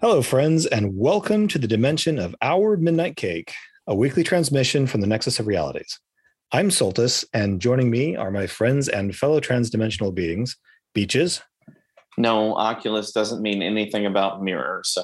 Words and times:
Hello, 0.00 0.22
friends, 0.22 0.66
and 0.66 0.96
welcome 0.96 1.48
to 1.48 1.58
the 1.58 1.66
dimension 1.66 2.18
of 2.18 2.34
Our 2.40 2.76
Midnight 2.76 3.16
Cake, 3.16 3.52
a 3.86 3.94
weekly 3.94 4.22
transmission 4.22 4.86
from 4.86 5.00
the 5.00 5.06
Nexus 5.06 5.40
of 5.40 5.46
Realities. 5.46 5.98
I'm 6.52 6.70
Soltis, 6.70 7.24
and 7.34 7.60
joining 7.60 7.90
me 7.90 8.14
are 8.14 8.30
my 8.30 8.46
friends 8.46 8.88
and 8.88 9.16
fellow 9.16 9.40
transdimensional 9.40 10.14
beings, 10.14 10.56
Beaches. 10.94 11.42
No, 12.16 12.54
Oculus 12.54 13.12
doesn't 13.12 13.42
mean 13.42 13.62
anything 13.62 14.06
about 14.06 14.42
mirrors. 14.42 14.96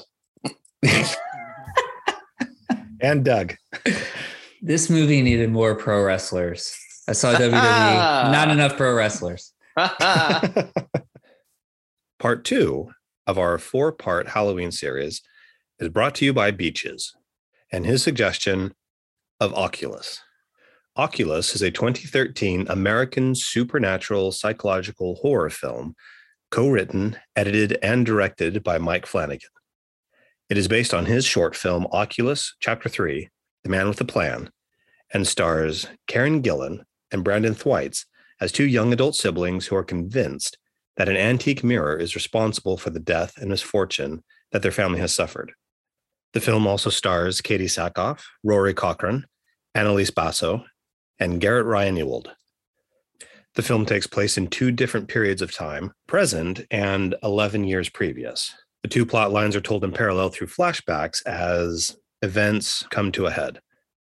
and 3.01 3.23
Doug. 3.23 3.55
This 4.61 4.89
movie 4.89 5.21
needed 5.21 5.51
more 5.51 5.75
pro 5.75 6.03
wrestlers. 6.03 6.77
I 7.07 7.13
saw 7.13 7.33
WWE, 7.33 7.51
not 8.31 8.49
enough 8.49 8.75
pro 8.77 8.93
wrestlers. 8.93 9.53
Part 12.19 12.45
two 12.45 12.91
of 13.27 13.37
our 13.37 13.57
four 13.57 13.91
part 13.91 14.29
Halloween 14.29 14.71
series 14.71 15.21
is 15.79 15.89
brought 15.89 16.15
to 16.15 16.23
you 16.25 16.33
by 16.33 16.51
Beaches 16.51 17.13
and 17.71 17.85
his 17.85 18.03
suggestion 18.03 18.73
of 19.39 19.53
Oculus. 19.53 20.21
Oculus 20.95 21.55
is 21.55 21.61
a 21.61 21.71
2013 21.71 22.67
American 22.69 23.35
supernatural 23.35 24.31
psychological 24.31 25.15
horror 25.15 25.49
film 25.49 25.95
co 26.51 26.69
written, 26.69 27.17
edited, 27.35 27.77
and 27.81 28.05
directed 28.05 28.63
by 28.63 28.77
Mike 28.77 29.07
Flanagan. 29.07 29.49
It 30.49 30.57
is 30.57 30.67
based 30.67 30.93
on 30.93 31.05
his 31.05 31.25
short 31.25 31.55
film 31.55 31.87
Oculus, 31.91 32.55
Chapter 32.59 32.89
3, 32.89 33.29
The 33.63 33.69
Man 33.69 33.87
with 33.87 33.97
the 33.97 34.05
Plan, 34.05 34.49
and 35.13 35.25
stars 35.25 35.87
Karen 36.07 36.41
Gillan 36.41 36.83
and 37.11 37.23
Brenton 37.23 37.53
Thwaites 37.53 38.05
as 38.41 38.51
two 38.51 38.67
young 38.67 38.91
adult 38.91 39.15
siblings 39.15 39.67
who 39.67 39.75
are 39.75 39.83
convinced 39.83 40.57
that 40.97 41.09
an 41.09 41.15
antique 41.15 41.63
mirror 41.63 41.97
is 41.97 42.15
responsible 42.15 42.77
for 42.77 42.89
the 42.89 42.99
death 42.99 43.37
and 43.37 43.49
misfortune 43.49 44.23
that 44.51 44.61
their 44.61 44.71
family 44.71 44.99
has 44.99 45.13
suffered. 45.13 45.53
The 46.33 46.41
film 46.41 46.67
also 46.67 46.89
stars 46.89 47.41
Katee 47.41 47.65
Sackhoff, 47.65 48.23
Rory 48.43 48.73
Cochrane, 48.73 49.25
Annalise 49.73 50.11
Basso, 50.11 50.65
and 51.19 51.39
Garrett 51.39 51.65
Ryan 51.65 51.97
Ewald. 51.97 52.31
The 53.55 53.61
film 53.61 53.85
takes 53.85 54.07
place 54.07 54.37
in 54.37 54.47
two 54.47 54.71
different 54.71 55.07
periods 55.07 55.41
of 55.41 55.53
time, 55.53 55.93
present 56.07 56.65
and 56.71 57.15
11 57.23 57.63
years 57.63 57.87
previous. 57.89 58.53
The 58.83 58.89
two 58.89 59.05
plot 59.05 59.31
lines 59.31 59.55
are 59.55 59.61
told 59.61 59.83
in 59.83 59.93
parallel 59.93 60.29
through 60.29 60.47
flashbacks 60.47 61.25
as 61.25 61.97
events 62.21 62.85
come 62.91 63.11
to 63.13 63.25
a 63.25 63.31
head. 63.31 63.59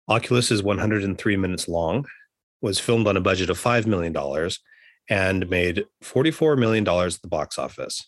Oculus 0.08 0.52
is 0.52 0.64
103 0.64 1.36
minutes 1.36 1.68
long, 1.68 2.06
was 2.62 2.80
filmed 2.80 3.08
on 3.08 3.18
a 3.18 3.22
budget 3.22 3.50
of 3.50 3.60
$5 3.60 3.88
million, 3.88 4.16
and 5.10 5.50
made 5.50 5.86
$44 6.04 6.58
million 6.58 6.88
at 6.88 7.22
the 7.22 7.28
box 7.28 7.58
office. 7.58 8.08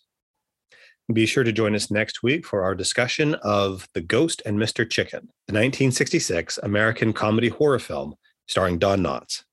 Be 1.11 1.25
sure 1.25 1.43
to 1.43 1.51
join 1.51 1.73
us 1.73 1.89
next 1.89 2.21
week 2.21 2.45
for 2.45 2.61
our 2.61 2.75
discussion 2.75 3.33
of 3.41 3.87
The 3.95 4.01
Ghost 4.01 4.43
and 4.45 4.59
Mr. 4.59 4.87
Chicken, 4.87 5.21
the 5.47 5.53
1966 5.53 6.59
American 6.61 7.13
comedy 7.13 7.49
horror 7.49 7.79
film 7.79 8.13
starring 8.47 8.77
Don 8.77 9.01
Knotts. 9.01 9.43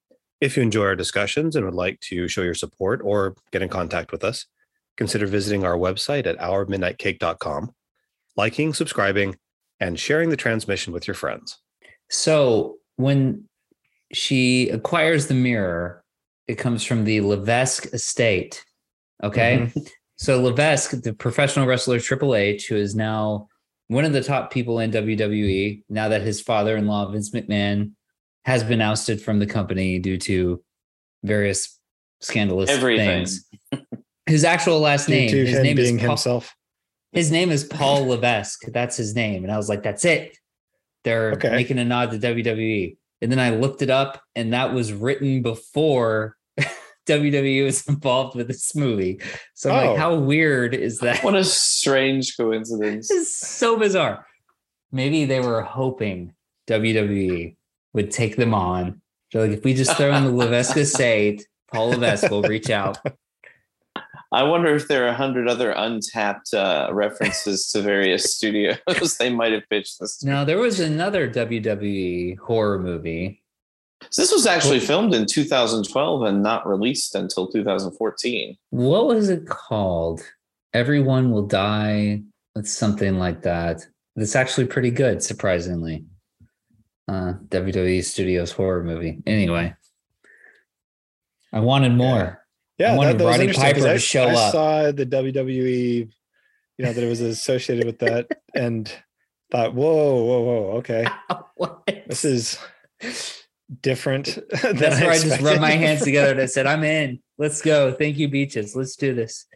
If 0.42 0.56
you 0.56 0.62
enjoy 0.62 0.84
our 0.84 0.96
discussions 0.96 1.56
and 1.56 1.64
would 1.64 1.74
like 1.74 1.98
to 2.00 2.28
show 2.28 2.42
your 2.42 2.52
support 2.52 3.00
or 3.02 3.36
get 3.52 3.62
in 3.62 3.70
contact 3.70 4.12
with 4.12 4.22
us, 4.22 4.44
consider 4.96 5.26
visiting 5.26 5.64
our 5.64 5.76
website 5.76 6.26
at 6.26 6.38
ourmidnightcake.com, 6.38 7.70
liking, 8.36 8.72
subscribing, 8.74 9.36
and 9.80 9.98
sharing 9.98 10.30
the 10.30 10.36
transmission 10.36 10.92
with 10.92 11.06
your 11.06 11.14
friends. 11.14 11.58
So 12.10 12.76
when 12.96 13.48
she 14.12 14.68
acquires 14.70 15.26
the 15.26 15.34
mirror, 15.34 16.04
it 16.46 16.56
comes 16.56 16.84
from 16.84 17.04
the 17.04 17.20
Levesque 17.20 17.92
estate. 17.92 18.64
Okay. 19.22 19.58
Mm-hmm. 19.58 19.80
So 20.18 20.40
Levesque, 20.40 21.02
the 21.02 21.12
professional 21.12 21.66
wrestler 21.66 22.00
Triple 22.00 22.34
H, 22.34 22.68
who 22.68 22.76
is 22.76 22.94
now 22.94 23.48
one 23.88 24.06
of 24.06 24.14
the 24.14 24.22
top 24.22 24.50
people 24.50 24.78
in 24.78 24.90
WWE, 24.90 25.82
now 25.90 26.08
that 26.08 26.22
his 26.22 26.40
father-in-law 26.40 27.10
Vince 27.10 27.32
McMahon 27.32 27.92
has 28.46 28.64
been 28.64 28.80
ousted 28.80 29.20
from 29.20 29.40
the 29.40 29.46
company 29.46 29.98
due 29.98 30.16
to 30.16 30.62
various 31.22 31.78
scandalous 32.22 32.70
Everything. 32.70 33.26
things. 33.26 33.44
His 34.26 34.44
actual 34.44 34.80
last 34.80 35.08
name, 35.08 35.30
his 35.30 35.60
name 35.60 35.78
is 35.78 35.90
Paul, 35.92 36.08
himself. 36.08 36.54
His 37.12 37.30
name 37.30 37.50
is 37.50 37.64
Paul 37.64 38.06
Levesque. 38.06 38.64
That's 38.72 38.96
his 38.96 39.14
name, 39.14 39.44
and 39.44 39.52
I 39.52 39.56
was 39.56 39.68
like, 39.68 39.82
"That's 39.82 40.04
it." 40.04 40.36
They're 41.06 41.32
okay. 41.34 41.50
making 41.50 41.78
a 41.78 41.84
nod 41.84 42.10
to 42.10 42.18
WWE. 42.18 42.96
And 43.22 43.30
then 43.30 43.38
I 43.38 43.50
looked 43.50 43.80
it 43.80 43.90
up, 43.90 44.20
and 44.34 44.52
that 44.52 44.74
was 44.74 44.92
written 44.92 45.40
before 45.40 46.36
WWE 47.06 47.64
was 47.64 47.86
involved 47.86 48.34
with 48.36 48.48
this 48.48 48.74
movie. 48.74 49.20
So 49.54 49.70
I'm 49.70 49.86
oh. 49.86 49.90
like, 49.90 49.98
how 49.98 50.16
weird 50.16 50.74
is 50.74 50.98
that? 50.98 51.22
What 51.22 51.36
a 51.36 51.44
strange 51.44 52.36
coincidence. 52.36 53.08
It's 53.10 53.36
so 53.36 53.78
bizarre. 53.78 54.26
Maybe 54.90 55.24
they 55.26 55.38
were 55.38 55.62
hoping 55.62 56.34
WWE 56.68 57.56
would 57.94 58.10
take 58.10 58.36
them 58.36 58.52
on. 58.52 59.00
So 59.32 59.40
like, 59.40 59.52
if 59.52 59.64
we 59.64 59.74
just 59.74 59.96
throw 59.96 60.12
in 60.12 60.24
the 60.24 60.30
Levesque 60.34 60.76
estate, 60.76 61.46
Paul 61.72 61.90
Levesque 61.90 62.30
will 62.30 62.42
reach 62.42 62.68
out. 62.68 62.98
I 64.32 64.42
wonder 64.42 64.74
if 64.74 64.88
there 64.88 65.04
are 65.04 65.08
a 65.08 65.14
hundred 65.14 65.48
other 65.48 65.70
untapped 65.70 66.52
uh, 66.52 66.88
references 66.92 67.70
to 67.72 67.80
various 67.80 68.34
studios 68.36 69.16
they 69.18 69.30
might 69.30 69.52
have 69.52 69.68
pitched 69.70 70.00
this. 70.00 70.18
To. 70.18 70.26
Now 70.26 70.44
there 70.44 70.58
was 70.58 70.80
another 70.80 71.28
WWE 71.28 72.38
horror 72.38 72.78
movie. 72.78 73.42
So 74.10 74.22
this 74.22 74.32
was 74.32 74.46
actually 74.46 74.80
filmed 74.80 75.14
in 75.14 75.26
2012 75.26 76.22
and 76.22 76.42
not 76.42 76.66
released 76.66 77.14
until 77.14 77.48
2014. 77.48 78.56
What 78.70 79.06
was 79.06 79.30
it 79.30 79.46
called? 79.46 80.22
Everyone 80.74 81.30
will 81.30 81.46
die. 81.46 82.22
It's 82.54 82.72
something 82.72 83.18
like 83.18 83.42
that. 83.42 83.86
It's 84.16 84.36
actually 84.36 84.66
pretty 84.66 84.90
good, 84.90 85.22
surprisingly. 85.22 86.04
Uh, 87.08 87.34
WWE 87.48 88.04
Studios 88.04 88.52
horror 88.52 88.82
movie. 88.82 89.22
Anyway, 89.26 89.74
I 91.52 91.60
wanted 91.60 91.92
more. 91.92 92.45
Yeah, 92.78 92.92
I 92.92 92.96
wanted 92.96 93.18
that, 93.18 93.24
that 93.24 93.30
Roddy 93.30 93.52
Piper 93.52 93.80
to 93.80 93.98
show 93.98 94.24
I, 94.24 94.32
up. 94.32 94.36
I 94.36 94.50
saw 94.50 94.92
the 94.92 95.06
WWE, 95.06 96.10
you 96.78 96.84
know, 96.84 96.92
that 96.92 97.02
it 97.02 97.08
was 97.08 97.20
associated 97.20 97.86
with 97.86 97.98
that, 98.00 98.28
and 98.54 98.92
thought, 99.50 99.74
whoa, 99.74 100.24
whoa, 100.24 100.40
whoa, 100.40 100.70
okay, 100.78 101.06
this 102.06 102.24
is 102.24 102.58
different. 103.80 104.38
That's 104.62 105.00
where 105.00 105.10
I, 105.10 105.14
I 105.14 105.18
just 105.18 105.40
rubbed 105.40 105.60
my 105.60 105.70
hands 105.70 106.02
together 106.02 106.32
and 106.32 106.40
I 106.40 106.46
said, 106.46 106.66
"I'm 106.66 106.84
in. 106.84 107.20
Let's 107.38 107.62
go. 107.62 107.92
Thank 107.92 108.18
you, 108.18 108.28
beaches. 108.28 108.76
Let's 108.76 108.96
do 108.96 109.14
this." 109.14 109.46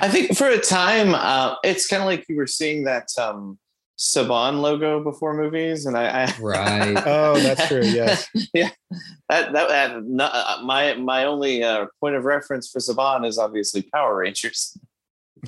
I 0.00 0.08
think 0.08 0.36
for 0.36 0.46
a 0.46 0.58
time, 0.58 1.14
uh, 1.14 1.54
it's 1.64 1.86
kind 1.86 2.02
of 2.02 2.06
like 2.06 2.26
you 2.28 2.36
were 2.36 2.46
seeing 2.46 2.84
that 2.84 3.08
um, 3.18 3.58
Saban 3.98 4.60
logo 4.60 5.02
before 5.02 5.34
movies, 5.34 5.86
and 5.86 5.96
I, 5.96 6.24
I 6.24 6.34
right. 6.38 7.02
oh, 7.06 7.38
that's 7.38 7.66
true. 7.66 7.82
Yes. 7.82 8.28
yeah. 8.54 8.68
That 9.28 9.52
that, 9.52 9.68
that 9.68 10.04
not, 10.04 10.32
uh, 10.34 10.62
my 10.62 10.94
my 10.94 11.24
only 11.24 11.62
uh, 11.62 11.86
point 12.00 12.14
of 12.14 12.24
reference 12.24 12.70
for 12.70 12.78
Saban 12.78 13.26
is 13.26 13.38
obviously 13.38 13.82
Power 13.82 14.18
Rangers. 14.18 14.76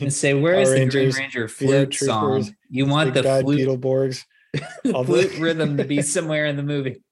And 0.00 0.12
say, 0.12 0.34
where 0.34 0.54
Power 0.54 0.62
is 0.62 0.70
the 0.70 0.76
Rangers, 0.76 1.14
Green 1.14 1.24
Ranger 1.24 1.48
flute 1.48 1.94
song? 1.94 2.54
You 2.70 2.86
want 2.86 3.12
the 3.12 3.22
God 3.22 3.44
flute 3.44 3.68
Beetleborgs, 3.68 4.24
flute 4.82 5.38
rhythm 5.38 5.76
to 5.76 5.84
be 5.84 6.00
somewhere 6.00 6.46
in 6.46 6.56
the 6.56 6.62
movie. 6.62 7.02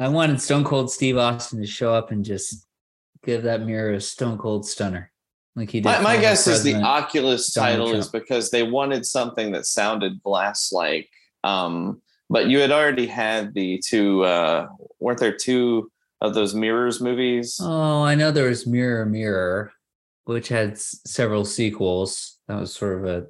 I 0.00 0.08
wanted 0.08 0.40
Stone 0.40 0.62
Cold 0.64 0.92
Steve 0.92 1.16
Austin 1.16 1.60
to 1.60 1.66
show 1.66 1.92
up 1.92 2.12
and 2.12 2.24
just 2.24 2.66
give 3.24 3.42
that 3.42 3.62
mirror 3.62 3.94
a 3.94 4.00
Stone 4.00 4.38
Cold 4.38 4.64
stunner. 4.64 5.10
Like 5.58 5.70
he 5.70 5.80
did. 5.80 5.84
My, 5.88 6.00
my 6.00 6.16
guess 6.16 6.46
is 6.46 6.62
the 6.62 6.74
Oculus 6.76 7.52
title 7.52 7.88
Trump. 7.88 7.98
is 7.98 8.08
because 8.08 8.50
they 8.50 8.62
wanted 8.62 9.04
something 9.04 9.50
that 9.52 9.66
sounded 9.66 10.22
glass 10.22 10.70
like. 10.72 11.08
Um, 11.42 12.00
but 12.30 12.46
you 12.46 12.60
had 12.60 12.70
already 12.70 13.06
had 13.06 13.54
the 13.54 13.82
two, 13.84 14.22
uh, 14.24 14.68
weren't 15.00 15.18
there 15.18 15.36
two 15.36 15.90
of 16.20 16.34
those 16.34 16.54
Mirrors 16.54 17.00
movies? 17.00 17.58
Oh, 17.60 18.02
I 18.02 18.14
know 18.14 18.30
there 18.30 18.48
was 18.48 18.66
Mirror 18.66 19.06
Mirror, 19.06 19.72
which 20.24 20.48
had 20.48 20.72
s- 20.72 21.00
several 21.06 21.44
sequels. 21.44 22.38
That 22.46 22.60
was 22.60 22.72
sort 22.72 22.98
of 22.98 23.04
a 23.06 23.26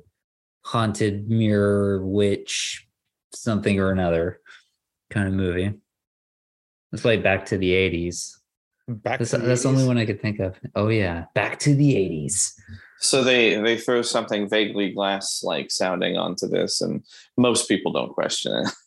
haunted 0.64 1.30
mirror 1.30 2.04
witch 2.04 2.86
something 3.32 3.78
or 3.80 3.90
another 3.90 4.40
kind 5.10 5.28
of 5.28 5.34
movie. 5.34 5.72
It's 6.92 7.04
like 7.04 7.22
back 7.22 7.46
to 7.46 7.58
the 7.58 7.70
80s. 7.72 8.37
Back 8.88 9.18
that's, 9.18 9.32
that's 9.32 9.62
the 9.62 9.68
only 9.68 9.86
one 9.86 9.98
I 9.98 10.06
could 10.06 10.20
think 10.20 10.40
of. 10.40 10.58
Oh 10.74 10.88
yeah, 10.88 11.26
back 11.34 11.58
to 11.60 11.74
the 11.74 11.94
80s. 11.94 12.54
So 13.00 13.22
they 13.22 13.60
they 13.60 13.76
throw 13.76 14.02
something 14.02 14.48
vaguely 14.48 14.92
glass 14.92 15.42
like 15.44 15.70
sounding 15.70 16.16
onto 16.16 16.48
this, 16.48 16.80
and 16.80 17.04
most 17.36 17.68
people 17.68 17.92
don't 17.92 18.12
question 18.12 18.52
it. 18.54 18.72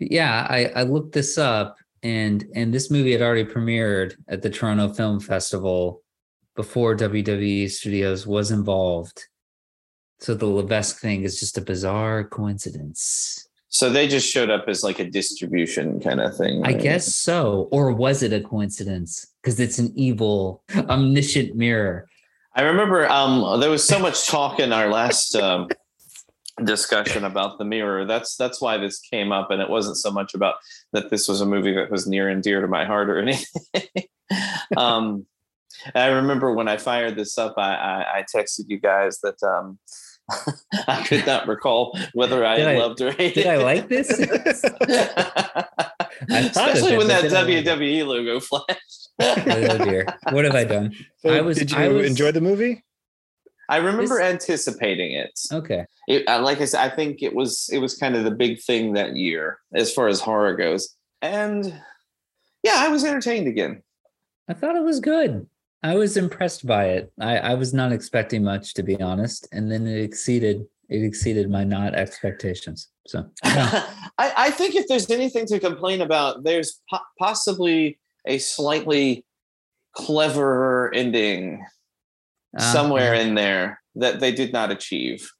Yeah, 0.00 0.44
I, 0.50 0.66
I 0.74 0.82
looked 0.82 1.12
this 1.12 1.38
up 1.38 1.76
and 2.04 2.44
and 2.54 2.72
this 2.72 2.90
movie 2.90 3.12
had 3.12 3.22
already 3.22 3.44
premiered 3.44 4.14
at 4.28 4.42
the 4.42 4.50
Toronto 4.50 4.92
Film 4.92 5.18
Festival 5.18 6.02
before 6.54 6.94
WWE 6.94 7.68
Studios 7.70 8.26
was 8.26 8.50
involved. 8.50 9.24
So 10.20 10.34
the 10.34 10.46
Levesque 10.46 11.00
thing 11.00 11.24
is 11.24 11.40
just 11.40 11.58
a 11.58 11.62
bizarre 11.62 12.22
coincidence. 12.22 13.48
So 13.74 13.90
they 13.90 14.06
just 14.06 14.30
showed 14.30 14.50
up 14.50 14.68
as 14.68 14.84
like 14.84 15.00
a 15.00 15.04
distribution 15.04 15.98
kind 15.98 16.20
of 16.20 16.36
thing. 16.36 16.64
I 16.64 16.74
guess 16.74 17.12
so. 17.12 17.68
Or 17.72 17.90
was 17.90 18.22
it 18.22 18.32
a 18.32 18.40
coincidence? 18.40 19.26
Because 19.42 19.58
it's 19.58 19.80
an 19.80 19.92
evil, 19.96 20.62
omniscient 20.76 21.56
mirror. 21.56 22.06
I 22.54 22.62
remember 22.62 23.08
um, 23.08 23.58
there 23.58 23.70
was 23.70 23.84
so 23.84 23.98
much 23.98 24.28
talk 24.28 24.60
in 24.60 24.72
our 24.72 24.88
last 24.88 25.34
um, 25.34 25.66
discussion 26.62 27.24
about 27.24 27.58
the 27.58 27.64
mirror. 27.64 28.04
That's 28.04 28.36
that's 28.36 28.60
why 28.60 28.78
this 28.78 29.00
came 29.00 29.32
up, 29.32 29.50
and 29.50 29.60
it 29.60 29.68
wasn't 29.68 29.96
so 29.96 30.12
much 30.12 30.34
about 30.34 30.54
that 30.92 31.10
this 31.10 31.26
was 31.26 31.40
a 31.40 31.46
movie 31.46 31.74
that 31.74 31.90
was 31.90 32.06
near 32.06 32.28
and 32.28 32.44
dear 32.44 32.60
to 32.60 32.68
my 32.68 32.84
heart 32.84 33.10
or 33.10 33.18
anything. 33.22 34.06
um, 34.76 35.26
I 35.96 36.06
remember 36.06 36.54
when 36.54 36.68
I 36.68 36.76
fired 36.76 37.16
this 37.16 37.36
up, 37.38 37.54
I, 37.58 37.74
I, 37.74 38.18
I 38.18 38.24
texted 38.32 38.66
you 38.68 38.78
guys 38.78 39.18
that 39.24 39.42
um, 39.42 39.80
I 40.88 41.04
could 41.06 41.26
not 41.26 41.46
recall 41.46 41.98
whether 42.14 42.44
I, 42.44 42.60
I 42.60 42.78
loved 42.78 43.00
or 43.00 43.12
hated. 43.12 43.42
Did 43.42 43.46
I 43.46 43.56
like 43.56 43.88
this? 43.88 44.08
Especially 46.28 46.96
when 46.96 47.08
that 47.08 47.24
WWE 47.24 48.06
logo 48.06 48.40
flashed. 48.40 49.10
oh 49.20 49.84
dear, 49.84 50.06
what 50.30 50.44
have 50.44 50.54
I 50.54 50.64
done? 50.64 50.94
So 51.18 51.30
I 51.30 51.40
was. 51.40 51.58
Did 51.58 51.70
you 51.72 51.76
I 51.76 51.88
was, 51.88 52.06
enjoy 52.08 52.32
the 52.32 52.40
movie? 52.40 52.82
I 53.68 53.76
remember 53.78 54.02
this, 54.02 54.20
anticipating 54.20 55.12
it. 55.12 55.38
Okay. 55.52 55.86
It, 56.06 56.26
like 56.26 56.60
I 56.60 56.66
said, 56.66 56.80
I 56.80 56.94
think 56.94 57.22
it 57.22 57.34
was 57.34 57.68
it 57.72 57.78
was 57.78 57.96
kind 57.96 58.16
of 58.16 58.24
the 58.24 58.30
big 58.30 58.60
thing 58.60 58.94
that 58.94 59.16
year 59.16 59.58
as 59.74 59.92
far 59.92 60.08
as 60.08 60.20
horror 60.20 60.54
goes, 60.54 60.96
and 61.22 61.66
yeah, 62.62 62.76
I 62.76 62.88
was 62.88 63.04
entertained 63.04 63.46
again. 63.46 63.82
I 64.48 64.54
thought 64.54 64.76
it 64.76 64.82
was 64.82 65.00
good. 65.00 65.46
I 65.84 65.96
was 65.96 66.16
impressed 66.16 66.66
by 66.66 66.86
it. 66.86 67.12
I, 67.20 67.36
I 67.36 67.54
was 67.54 67.74
not 67.74 67.92
expecting 67.92 68.42
much, 68.42 68.72
to 68.74 68.82
be 68.82 68.98
honest, 69.02 69.46
and 69.52 69.70
then 69.70 69.86
it 69.86 70.02
exceeded 70.02 70.64
it 70.88 71.02
exceeded 71.02 71.50
my 71.50 71.62
not 71.62 71.94
expectations. 71.94 72.88
So 73.06 73.26
yeah. 73.44 73.86
I, 74.18 74.32
I 74.36 74.50
think 74.50 74.74
if 74.74 74.86
there's 74.88 75.10
anything 75.10 75.46
to 75.46 75.60
complain 75.60 76.00
about, 76.00 76.42
there's 76.42 76.80
po- 76.90 77.04
possibly 77.18 77.98
a 78.26 78.38
slightly 78.38 79.24
cleverer 79.94 80.90
ending 80.94 81.64
uh, 82.56 82.62
somewhere 82.72 83.14
yeah. 83.14 83.22
in 83.22 83.34
there 83.34 83.80
that 83.96 84.20
they 84.20 84.32
did 84.32 84.52
not 84.52 84.70
achieve. 84.70 85.30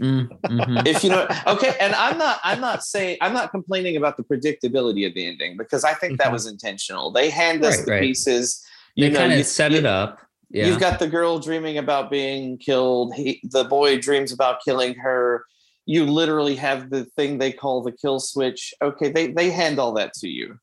Mm, 0.00 0.28
mm-hmm. 0.28 0.86
if 0.86 1.04
you 1.04 1.10
know 1.10 1.28
okay 1.46 1.76
and 1.78 1.94
i'm 1.96 2.16
not 2.16 2.40
i'm 2.42 2.62
not 2.62 2.82
saying 2.82 3.18
i'm 3.20 3.34
not 3.34 3.50
complaining 3.50 3.98
about 3.98 4.16
the 4.16 4.22
predictability 4.22 5.06
of 5.06 5.12
the 5.12 5.26
ending 5.26 5.58
because 5.58 5.84
i 5.84 5.92
think 5.92 6.16
that 6.16 6.24
mm-hmm. 6.24 6.32
was 6.32 6.46
intentional 6.46 7.12
they 7.12 7.28
hand 7.28 7.62
us 7.62 7.76
right, 7.76 7.84
the 7.84 7.92
right. 7.92 8.00
pieces 8.00 8.64
they 8.96 9.10
kind 9.10 9.32
of 9.32 9.46
set 9.46 9.72
you, 9.72 9.78
it 9.78 9.86
up. 9.86 10.18
Yeah. 10.50 10.66
You've 10.66 10.80
got 10.80 10.98
the 10.98 11.08
girl 11.08 11.38
dreaming 11.38 11.78
about 11.78 12.10
being 12.10 12.58
killed. 12.58 13.14
He, 13.14 13.40
the 13.42 13.64
boy 13.64 13.98
dreams 13.98 14.32
about 14.32 14.62
killing 14.62 14.94
her. 14.96 15.46
You 15.86 16.04
literally 16.06 16.56
have 16.56 16.90
the 16.90 17.06
thing 17.16 17.38
they 17.38 17.52
call 17.52 17.82
the 17.82 17.92
kill 17.92 18.20
switch. 18.20 18.74
Okay, 18.82 19.10
they 19.10 19.32
they 19.32 19.50
hand 19.50 19.78
all 19.78 19.94
that 19.94 20.12
to 20.14 20.28
you, 20.28 20.58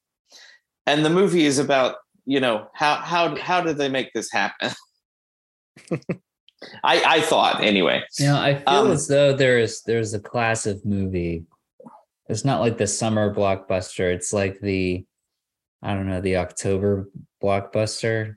and 0.85 1.03
the 1.03 1.09
movie 1.09 1.45
is 1.45 1.57
about 1.57 1.95
you 2.25 2.39
know 2.39 2.67
how 2.73 2.95
how 2.95 3.35
how 3.35 3.61
did 3.61 3.77
they 3.77 3.89
make 3.89 4.13
this 4.13 4.31
happen? 4.31 4.71
I 6.83 7.03
I 7.05 7.21
thought 7.21 7.63
anyway. 7.63 8.03
Know, 8.19 8.39
I 8.39 8.55
feel 8.55 8.67
um, 8.67 8.91
as 8.91 9.07
though 9.07 9.33
there's 9.33 9.81
there's 9.81 10.13
a 10.13 10.19
class 10.19 10.65
of 10.65 10.85
movie. 10.85 11.45
It's 12.27 12.45
not 12.45 12.61
like 12.61 12.77
the 12.77 12.87
summer 12.87 13.33
blockbuster. 13.33 14.13
It's 14.13 14.31
like 14.31 14.59
the 14.59 15.03
I 15.81 15.93
don't 15.93 16.07
know, 16.07 16.21
the 16.21 16.37
October 16.37 17.09
blockbuster. 17.41 18.35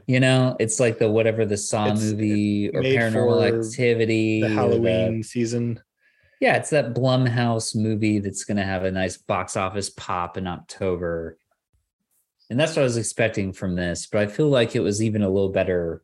you 0.06 0.20
know, 0.20 0.56
it's 0.58 0.80
like 0.80 0.98
the 0.98 1.10
whatever 1.10 1.44
the 1.44 1.56
Saw 1.56 1.92
it's 1.92 2.02
movie 2.02 2.70
or 2.70 2.82
Paranormal 2.82 3.66
Activity, 3.66 4.40
the 4.40 4.48
Halloween 4.48 5.18
the, 5.18 5.22
season. 5.22 5.80
Yeah, 6.40 6.56
it's 6.56 6.70
that 6.70 6.94
Blumhouse 6.94 7.76
movie 7.76 8.20
that's 8.20 8.44
going 8.44 8.58
to 8.58 8.64
have 8.64 8.84
a 8.84 8.92
nice 8.92 9.16
box 9.16 9.56
office 9.56 9.90
pop 9.90 10.36
in 10.36 10.46
October. 10.46 11.36
And 12.48 12.58
that's 12.58 12.76
what 12.76 12.82
I 12.82 12.84
was 12.84 12.96
expecting 12.96 13.52
from 13.52 13.74
this, 13.74 14.06
but 14.06 14.22
I 14.22 14.26
feel 14.26 14.48
like 14.48 14.74
it 14.74 14.80
was 14.80 15.02
even 15.02 15.22
a 15.22 15.28
little 15.28 15.50
better 15.50 16.02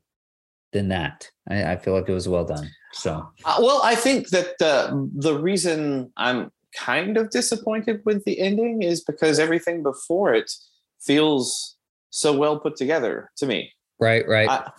than 0.72 0.88
that. 0.88 1.30
I, 1.48 1.72
I 1.72 1.76
feel 1.76 1.94
like 1.94 2.08
it 2.08 2.12
was 2.12 2.28
well 2.28 2.44
done. 2.44 2.68
So, 2.92 3.26
uh, 3.44 3.56
well, 3.60 3.80
I 3.82 3.94
think 3.94 4.28
that 4.28 4.60
uh, 4.60 4.94
the 5.14 5.38
reason 5.38 6.12
I'm 6.16 6.50
kind 6.76 7.16
of 7.16 7.30
disappointed 7.30 8.02
with 8.04 8.24
the 8.24 8.40
ending 8.40 8.82
is 8.82 9.02
because 9.02 9.38
everything 9.38 9.82
before 9.82 10.34
it 10.34 10.52
feels 11.00 11.76
so 12.10 12.32
well 12.32 12.58
put 12.58 12.76
together 12.76 13.30
to 13.36 13.46
me. 13.46 13.72
Right, 13.98 14.26
right. 14.28 14.48
I, 14.48 14.70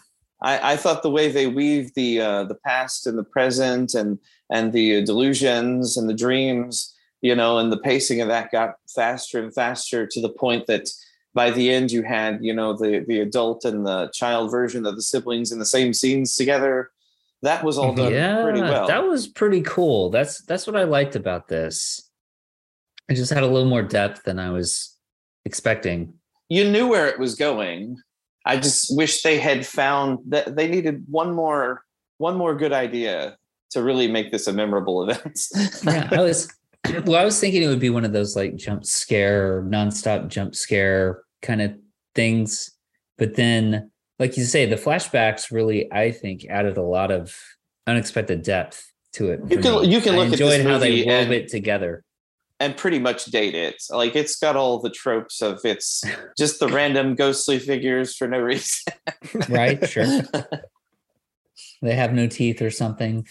I, 0.41 0.73
I 0.73 0.77
thought 0.77 1.03
the 1.03 1.09
way 1.09 1.29
they 1.29 1.47
weave 1.47 1.93
the 1.93 2.21
uh, 2.21 2.43
the 2.45 2.55
past 2.55 3.07
and 3.07 3.17
the 3.17 3.23
present 3.23 3.93
and 3.93 4.19
and 4.49 4.73
the 4.73 5.03
delusions 5.03 5.97
and 5.97 6.09
the 6.09 6.13
dreams, 6.13 6.93
you 7.21 7.35
know, 7.35 7.57
and 7.57 7.71
the 7.71 7.77
pacing 7.77 8.21
of 8.21 8.27
that 8.27 8.51
got 8.51 8.75
faster 8.93 9.41
and 9.41 9.53
faster 9.53 10.05
to 10.05 10.21
the 10.21 10.29
point 10.29 10.67
that 10.67 10.89
by 11.33 11.51
the 11.51 11.71
end 11.71 11.91
you 11.91 12.03
had, 12.03 12.39
you 12.41 12.53
know, 12.53 12.73
the 12.73 13.03
the 13.07 13.19
adult 13.19 13.65
and 13.65 13.85
the 13.85 14.09
child 14.13 14.51
version 14.51 14.85
of 14.85 14.95
the 14.95 15.01
siblings 15.01 15.51
in 15.51 15.59
the 15.59 15.65
same 15.65 15.93
scenes 15.93 16.35
together. 16.35 16.91
That 17.41 17.63
was 17.63 17.77
all 17.77 17.93
done 17.93 18.11
yeah, 18.11 18.41
pretty 18.41 18.61
well. 18.61 18.87
That 18.87 19.05
was 19.05 19.27
pretty 19.27 19.61
cool. 19.61 20.09
That's 20.09 20.41
that's 20.43 20.65
what 20.65 20.75
I 20.75 20.83
liked 20.83 21.15
about 21.15 21.47
this. 21.47 22.09
It 23.07 23.15
just 23.15 23.31
had 23.31 23.43
a 23.43 23.47
little 23.47 23.69
more 23.69 23.83
depth 23.83 24.23
than 24.23 24.39
I 24.39 24.49
was 24.49 24.97
expecting. 25.45 26.13
You 26.49 26.69
knew 26.69 26.87
where 26.87 27.07
it 27.07 27.19
was 27.19 27.35
going. 27.35 27.97
I 28.45 28.57
just 28.57 28.95
wish 28.95 29.21
they 29.21 29.39
had 29.39 29.65
found 29.65 30.19
that 30.27 30.55
they 30.55 30.67
needed 30.67 31.03
one 31.07 31.33
more 31.33 31.83
one 32.17 32.35
more 32.37 32.55
good 32.55 32.73
idea 32.73 33.37
to 33.71 33.83
really 33.83 34.07
make 34.07 34.31
this 34.31 34.47
a 34.47 34.53
memorable 34.53 35.03
event. 35.09 35.39
yeah, 35.83 36.09
I 36.11 36.21
was 36.21 36.51
well, 37.05 37.21
I 37.21 37.25
was 37.25 37.39
thinking 37.39 37.63
it 37.63 37.67
would 37.67 37.79
be 37.79 37.89
one 37.89 38.05
of 38.05 38.13
those 38.13 38.35
like 38.35 38.55
jump 38.55 38.85
scare, 38.85 39.63
nonstop 39.63 40.27
jump 40.29 40.55
scare 40.55 41.23
kind 41.41 41.61
of 41.61 41.73
things. 42.13 42.71
But 43.17 43.35
then, 43.35 43.91
like 44.19 44.37
you 44.37 44.43
say, 44.43 44.65
the 44.65 44.75
flashbacks 44.75 45.51
really, 45.51 45.91
I 45.91 46.11
think, 46.11 46.45
added 46.45 46.77
a 46.77 46.83
lot 46.83 47.11
of 47.11 47.35
unexpected 47.87 48.43
depth 48.43 48.91
to 49.13 49.31
it. 49.31 49.41
You 49.49 49.59
can 49.59 49.81
me. 49.81 49.87
you 49.87 50.01
can 50.01 50.15
I 50.15 50.17
look 50.17 50.27
enjoyed 50.33 50.61
at 50.61 50.63
this 50.63 50.67
how 50.67 50.77
they 50.77 51.03
wove 51.03 51.31
it 51.31 51.47
together 51.49 52.03
and 52.59 52.77
pretty 52.77 52.99
much 52.99 53.25
date 53.25 53.55
it. 53.55 53.83
Like 53.89 54.15
it's 54.15 54.37
got 54.37 54.55
all 54.55 54.79
the 54.79 54.89
tropes 54.89 55.41
of 55.41 55.59
it's 55.63 56.03
just 56.37 56.59
the 56.59 56.67
random 56.67 57.15
ghostly 57.15 57.59
figures 57.59 58.15
for 58.15 58.27
no 58.27 58.39
reason. 58.39 58.93
right, 59.49 59.87
sure. 59.87 60.05
they 61.81 61.95
have 61.95 62.13
no 62.13 62.27
teeth 62.27 62.61
or 62.61 62.71
something, 62.71 63.27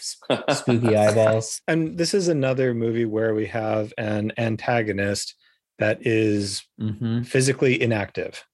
spooky 0.51 0.97
eyeballs. 0.97 1.61
And 1.69 1.97
this 1.97 2.15
is 2.15 2.29
another 2.29 2.75
movie 2.75 3.07
where 3.07 3.35
we 3.35 3.47
have 3.47 3.93
an 3.99 4.33
antagonist 4.37 5.35
that 5.79 6.07
is 6.07 6.63
mm-hmm. 6.81 7.23
physically 7.23 7.81
inactive. 7.81 8.45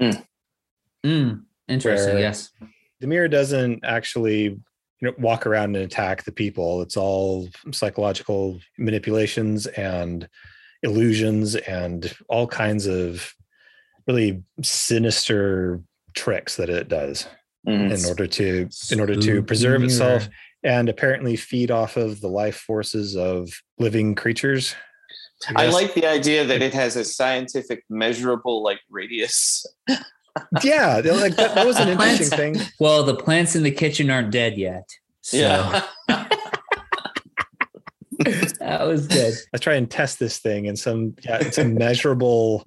Mm. 0.00 0.26
Mm. 1.04 1.42
Interesting, 1.68 2.18
yes. 2.18 2.50
The 3.00 3.06
mirror 3.06 3.28
doesn't 3.28 3.84
actually 3.84 4.58
you 5.00 5.08
know 5.08 5.14
walk 5.18 5.46
around 5.46 5.76
and 5.76 5.84
attack 5.84 6.24
the 6.24 6.32
people. 6.32 6.82
It's 6.82 6.96
all 6.96 7.48
psychological 7.72 8.60
manipulations 8.78 9.66
and 9.66 10.28
illusions 10.82 11.54
and 11.54 12.14
all 12.28 12.46
kinds 12.46 12.86
of 12.86 13.34
really 14.06 14.42
sinister 14.62 15.80
tricks 16.14 16.56
that 16.56 16.70
it 16.70 16.88
does 16.88 17.26
mm-hmm. 17.66 17.92
in 17.92 18.04
order 18.06 18.26
to 18.26 18.68
in 18.90 19.00
order 19.00 19.16
to 19.16 19.42
preserve 19.42 19.82
itself 19.82 20.28
and 20.62 20.88
apparently 20.88 21.36
feed 21.36 21.70
off 21.70 21.96
of 21.96 22.20
the 22.20 22.28
life 22.28 22.56
forces 22.56 23.16
of 23.16 23.50
living 23.78 24.14
creatures. 24.14 24.74
I, 25.54 25.66
I 25.66 25.68
like 25.68 25.94
the 25.94 26.06
idea 26.06 26.44
that 26.46 26.62
it 26.62 26.72
has 26.72 26.96
a 26.96 27.04
scientific 27.04 27.84
measurable 27.90 28.62
like 28.62 28.80
radius 28.88 29.66
yeah, 30.62 31.00
like 31.04 31.36
that, 31.36 31.54
that 31.54 31.66
was 31.66 31.78
an 31.78 31.88
interesting 32.00 32.54
thing. 32.54 32.56
Well, 32.78 33.02
the 33.04 33.14
plants 33.14 33.56
in 33.56 33.62
the 33.62 33.70
kitchen 33.70 34.10
aren't 34.10 34.30
dead 34.30 34.56
yet. 34.56 34.88
So. 35.22 35.36
Yeah. 35.38 35.82
that 38.60 38.86
was 38.86 39.06
good. 39.06 39.34
Let's 39.52 39.62
try 39.62 39.74
and 39.74 39.90
test 39.90 40.18
this 40.18 40.38
thing 40.38 40.64
in 40.64 40.76
some 40.76 41.14
yeah, 41.22 41.50
some 41.50 41.74
measurable 41.74 42.66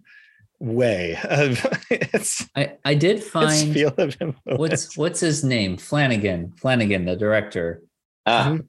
way. 0.59 1.17
Of, 1.23 1.65
it's, 1.89 2.47
I 2.55 2.73
I 2.85 2.93
did 2.93 3.23
find 3.23 3.73
feel 3.73 3.93
of 3.97 4.15
what's 4.43 4.95
what's 4.95 5.19
his 5.19 5.43
name 5.43 5.77
Flanagan 5.77 6.53
Flanagan 6.57 7.05
the 7.05 7.15
director. 7.15 7.81
Uh, 8.25 8.59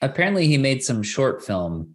apparently, 0.00 0.46
he 0.46 0.56
made 0.56 0.82
some 0.82 1.02
short 1.02 1.44
film 1.44 1.94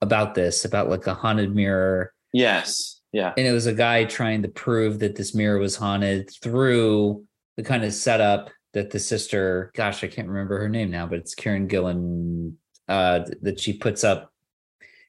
about 0.00 0.34
this 0.34 0.64
about 0.64 0.88
like 0.88 1.06
a 1.06 1.14
haunted 1.14 1.54
mirror. 1.54 2.14
Yes. 2.32 2.99
Yeah. 3.12 3.32
And 3.36 3.46
it 3.46 3.52
was 3.52 3.66
a 3.66 3.74
guy 3.74 4.04
trying 4.04 4.42
to 4.42 4.48
prove 4.48 5.00
that 5.00 5.16
this 5.16 5.34
mirror 5.34 5.58
was 5.58 5.76
haunted 5.76 6.30
through 6.42 7.24
the 7.56 7.62
kind 7.62 7.84
of 7.84 7.92
setup 7.92 8.50
that 8.72 8.90
the 8.90 8.98
sister, 9.00 9.72
gosh, 9.74 10.04
I 10.04 10.06
can't 10.06 10.28
remember 10.28 10.58
her 10.58 10.68
name 10.68 10.90
now, 10.90 11.06
but 11.06 11.18
it's 11.18 11.34
Karen 11.34 11.66
Gillan 11.68 12.54
uh, 12.88 13.24
that 13.42 13.58
she 13.58 13.72
puts 13.72 14.04
up, 14.04 14.32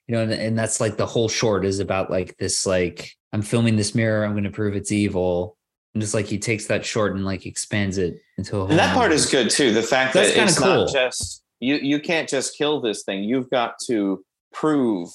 you 0.08 0.16
know, 0.16 0.24
and, 0.24 0.32
and 0.32 0.58
that's 0.58 0.82
like 0.82 0.98
the 0.98 1.06
whole 1.06 1.30
short 1.30 1.64
is 1.64 1.80
about 1.80 2.10
like 2.10 2.36
this, 2.38 2.66
like, 2.66 3.12
I'm 3.34 3.44
filming 3.44 3.76
this 3.76 3.94
mirror, 3.94 4.26
I'm 4.26 4.32
going 4.32 4.44
to 4.46 4.50
prove 4.50 4.76
it's 4.76 4.92
evil. 4.92 5.58
And 5.94 6.02
just 6.02 6.14
like 6.14 6.26
he 6.26 6.40
takes 6.40 6.68
that 6.68 6.86
short 6.86 7.16
and 7.16 7.26
like 7.26 7.46
expands 7.46 7.98
it 7.98 8.22
into 8.38 8.58
a 8.58 8.66
and 8.66 8.80
that 8.80 8.94
part 8.96 9.12
is 9.12 9.30
good 9.30 9.50
too. 9.50 9.74
The 9.74 9.84
fact 9.84 10.14
That's 10.14 10.34
that 10.34 10.44
it's 10.44 10.58
cool. 10.58 10.86
not 10.86 10.94
just 10.94 11.44
you 11.60 11.76
you 11.76 12.00
can't 12.00 12.30
just 12.30 12.58
kill 12.58 12.80
this 12.80 13.04
thing. 13.04 13.26
You've 13.26 13.50
got 13.50 13.74
to 13.88 14.24
prove 14.54 15.10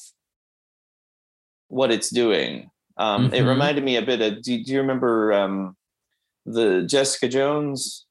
what 1.69 1.91
it's 1.91 2.11
doing. 2.11 2.71
Um, 2.97 3.27
It 3.33 3.43
Mhm. 3.43 3.49
reminded 3.49 3.85
me 3.85 3.97
a 3.97 4.03
bit 4.03 4.21
of. 4.21 4.43
Do, 4.43 4.63
do 4.63 4.73
you 4.73 4.81
remember 4.81 5.33
um, 5.33 5.77
the 6.45 6.83
Jessica 6.83 7.29
Jones? 7.29 8.07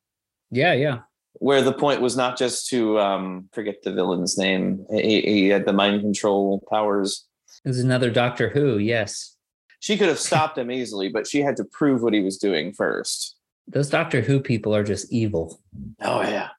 Yeah, 0.51 0.74
yeah. 0.74 1.00
where 1.39 1.62
the 1.62 1.74
point 1.74 2.00
was 2.01 2.15
not 2.15 2.38
just 2.38 2.70
to 2.70 2.98
um, 2.98 3.50
forget 3.51 3.84
the 3.84 3.92
villain's 3.92 4.38
name. 4.38 4.86
He, 4.89 5.20
he 5.22 5.48
had 5.50 5.65
the 5.65 5.74
mind 5.74 6.00
control 6.01 6.63
powers. 6.72 7.25
It 7.65 7.68
was 7.70 7.80
another 7.80 8.10
Doctor 8.10 8.50
Who, 8.50 8.77
yes. 8.77 9.36
She 9.82 9.98
could 9.98 10.08
have 10.08 10.18
stopped 10.20 10.58
him 10.58 10.72
easily, 10.72 11.10
but 11.10 11.27
she 11.27 11.42
had 11.42 11.58
to 11.58 11.65
prove 11.65 12.01
what 12.01 12.13
he 12.13 12.22
was 12.22 12.38
doing 12.38 12.72
first. 12.74 13.36
Those 13.68 13.89
Doctor 13.89 14.22
Who 14.22 14.39
people 14.39 14.74
are 14.74 14.84
just 14.84 15.12
evil. 15.12 15.60
Oh 16.01 16.22
yeah, 16.22 16.50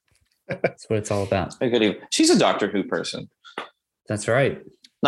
That's 0.47 0.85
what 0.89 0.99
it's 0.99 1.09
all 1.09 1.23
about. 1.23 1.55
I 1.59 1.69
could 1.69 1.81
even, 1.81 1.97
she's 2.11 2.29
a 2.29 2.37
Doctor 2.37 2.67
Who 2.67 2.83
person, 2.83 3.29
That's 4.07 4.27
right. 4.27 4.61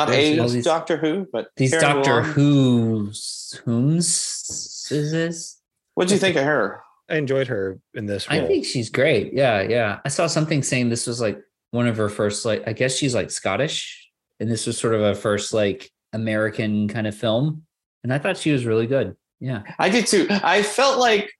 Not 0.05 0.15
a 0.15 0.39
these- 0.39 0.63
Doctor 0.63 0.97
Who, 0.97 1.27
but 1.31 1.49
These 1.57 1.71
Karen 1.71 1.95
Doctor 1.95 2.21
Wong. 2.21 2.23
Who's 2.23 3.61
whom's 3.65 4.87
is 4.91 5.11
this? 5.11 5.61
What'd 5.95 6.11
you 6.11 6.17
think 6.17 6.35
of 6.35 6.43
her? 6.43 6.81
I 7.09 7.17
enjoyed 7.17 7.47
her 7.47 7.79
in 7.95 8.05
this 8.05 8.27
I 8.29 8.45
think 8.45 8.65
she's 8.65 8.89
great. 8.89 9.33
Yeah, 9.33 9.61
yeah. 9.61 9.99
I 10.05 10.09
saw 10.09 10.27
something 10.27 10.61
saying 10.63 10.89
this 10.89 11.07
was 11.07 11.19
like 11.19 11.41
one 11.71 11.87
of 11.87 11.97
her 11.97 12.09
first 12.09 12.45
like 12.45 12.67
I 12.67 12.73
guess 12.73 12.95
she's 12.95 13.15
like 13.15 13.31
Scottish 13.31 14.09
and 14.39 14.49
this 14.49 14.67
was 14.67 14.77
sort 14.77 14.93
of 14.93 15.01
a 15.01 15.15
first 15.15 15.53
like 15.53 15.91
American 16.13 16.87
kind 16.87 17.07
of 17.07 17.15
film 17.15 17.63
and 18.03 18.13
I 18.13 18.19
thought 18.19 18.37
she 18.37 18.51
was 18.51 18.65
really 18.65 18.87
good. 18.87 19.15
Yeah. 19.39 19.63
I 19.77 19.89
did 19.89 20.07
too. 20.07 20.27
I 20.29 20.63
felt 20.63 20.99
like 20.99 21.31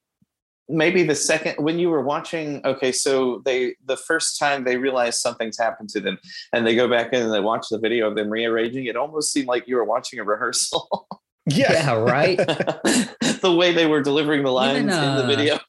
maybe 0.69 1.03
the 1.03 1.15
second 1.15 1.55
when 1.63 1.79
you 1.79 1.89
were 1.89 2.01
watching. 2.01 2.61
Okay, 2.65 2.91
so 2.91 3.41
they 3.45 3.75
the 3.85 3.97
first 3.97 4.39
time 4.39 4.63
they 4.63 4.77
realize 4.77 5.19
something's 5.19 5.57
happened 5.57 5.89
to 5.89 5.99
them, 5.99 6.17
and 6.53 6.65
they 6.65 6.75
go 6.75 6.87
back 6.87 7.11
in 7.13 7.23
and 7.23 7.33
they 7.33 7.39
watch 7.39 7.67
the 7.69 7.79
video 7.79 8.07
of 8.07 8.15
them 8.15 8.29
rearranging. 8.29 8.85
It 8.85 8.95
almost 8.95 9.33
seemed 9.33 9.47
like 9.47 9.67
you 9.67 9.75
were 9.75 9.83
watching 9.85 10.19
a 10.19 10.23
rehearsal. 10.23 11.07
yeah. 11.45 11.73
Yeah, 11.73 11.93
right. 11.93 12.37
the 13.41 13.55
way 13.57 13.73
they 13.73 13.85
were 13.85 14.01
delivering 14.01 14.43
the 14.43 14.51
lines 14.51 14.77
Even, 14.77 14.89
in 14.89 15.15
the 15.15 15.23
uh, 15.23 15.27
video. 15.27 15.59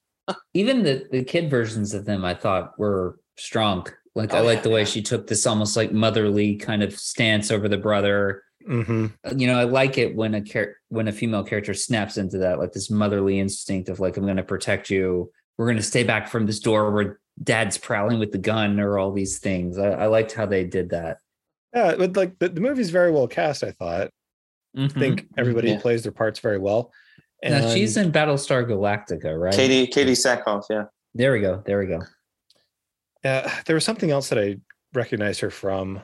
Even 0.55 0.83
the 0.83 1.07
the 1.11 1.25
kid 1.25 1.51
versions 1.51 1.95
of 1.95 2.05
them 2.05 2.25
I 2.25 2.35
thought 2.35 2.79
were 2.79 3.19
strong. 3.37 3.87
Like 4.15 4.35
I 4.35 4.41
Oh, 4.41 4.43
like 4.43 4.57
yeah, 4.59 4.63
the 4.63 4.71
way 4.71 4.81
yeah. 4.81 4.87
she 4.87 5.03
took 5.03 5.27
this 5.27 5.47
almost 5.47 5.77
like 5.77 5.93
motherly 5.93 6.57
kind 6.57 6.83
of 6.83 6.93
stance 6.99 7.51
over 7.51 7.69
the 7.69 7.79
brother. 7.79 8.43
Hmm 8.67 9.07
you 9.37 9.47
know, 9.47 9.59
I 9.59 9.65
like 9.65 9.97
it 9.99 10.15
when 10.15 10.35
a 10.35 10.43
char- 10.43 10.77
when 10.89 11.09
a 11.09 11.13
female 11.13 11.43
character 11.45 11.73
snaps 11.75 12.17
into 12.19 12.39
that, 12.39 12.59
like 12.59 12.73
this 12.73 12.91
motherly 12.91 13.39
instinct 13.41 13.89
of 13.89 14.01
like, 14.01 14.17
I'm 14.17 14.25
going 14.25 14.37
to 14.37 14.43
protect 14.43 14.91
you. 14.91 15.31
We're 15.57 15.67
going 15.67 15.77
to 15.77 15.83
stay 15.83 16.05
back 16.05 16.29
from 16.29 16.47
this 16.47 16.59
door 16.61 16.91
where 16.91 17.21
dad's 17.43 17.79
prowling 17.79 18.19
with 18.19 18.33
the 18.33 18.39
gun 18.39 18.79
or 18.81 18.99
all 18.99 19.13
these 19.13 19.39
things. 19.39 19.79
I, 19.79 19.89
I 19.91 20.07
liked 20.07 20.33
how 20.33 20.47
they 20.47 20.65
did 20.65 20.91
that. 20.91 21.19
Yeah, 21.75 21.95
but 21.97 22.17
like 22.17 22.39
the, 22.39 22.49
the 22.49 22.61
movie's 22.61 22.91
very 22.91 23.11
well 23.11 23.29
cast, 23.29 23.63
I 23.65 23.73
thought. 23.73 24.11
I 24.77 24.89
think 24.89 25.27
everybody 25.37 25.71
Yeah. 25.71 25.81
plays 25.81 26.03
their 26.03 26.13
parts 26.13 26.39
very 26.41 26.59
well. 26.59 26.93
now 27.43 27.69
she's 27.71 27.97
in 27.97 28.13
Battlestar 28.13 28.65
Galactica, 28.67 29.39
right? 29.39 29.55
Katee 29.55 29.91
Katee 29.93 30.13
Sackhoff, 30.13 30.65
yeah. 30.71 30.85
There 31.15 31.33
we 31.33 31.41
go. 31.41 31.63
There 31.65 31.79
we 31.79 31.87
go. 31.87 32.01
Yeah, 33.25 33.53
there 33.67 33.75
was 33.75 33.85
something 33.85 34.11
else 34.11 34.29
that 34.31 34.39
I 34.39 34.57
recognized 34.95 35.41
her 35.41 35.51
from, 35.51 36.01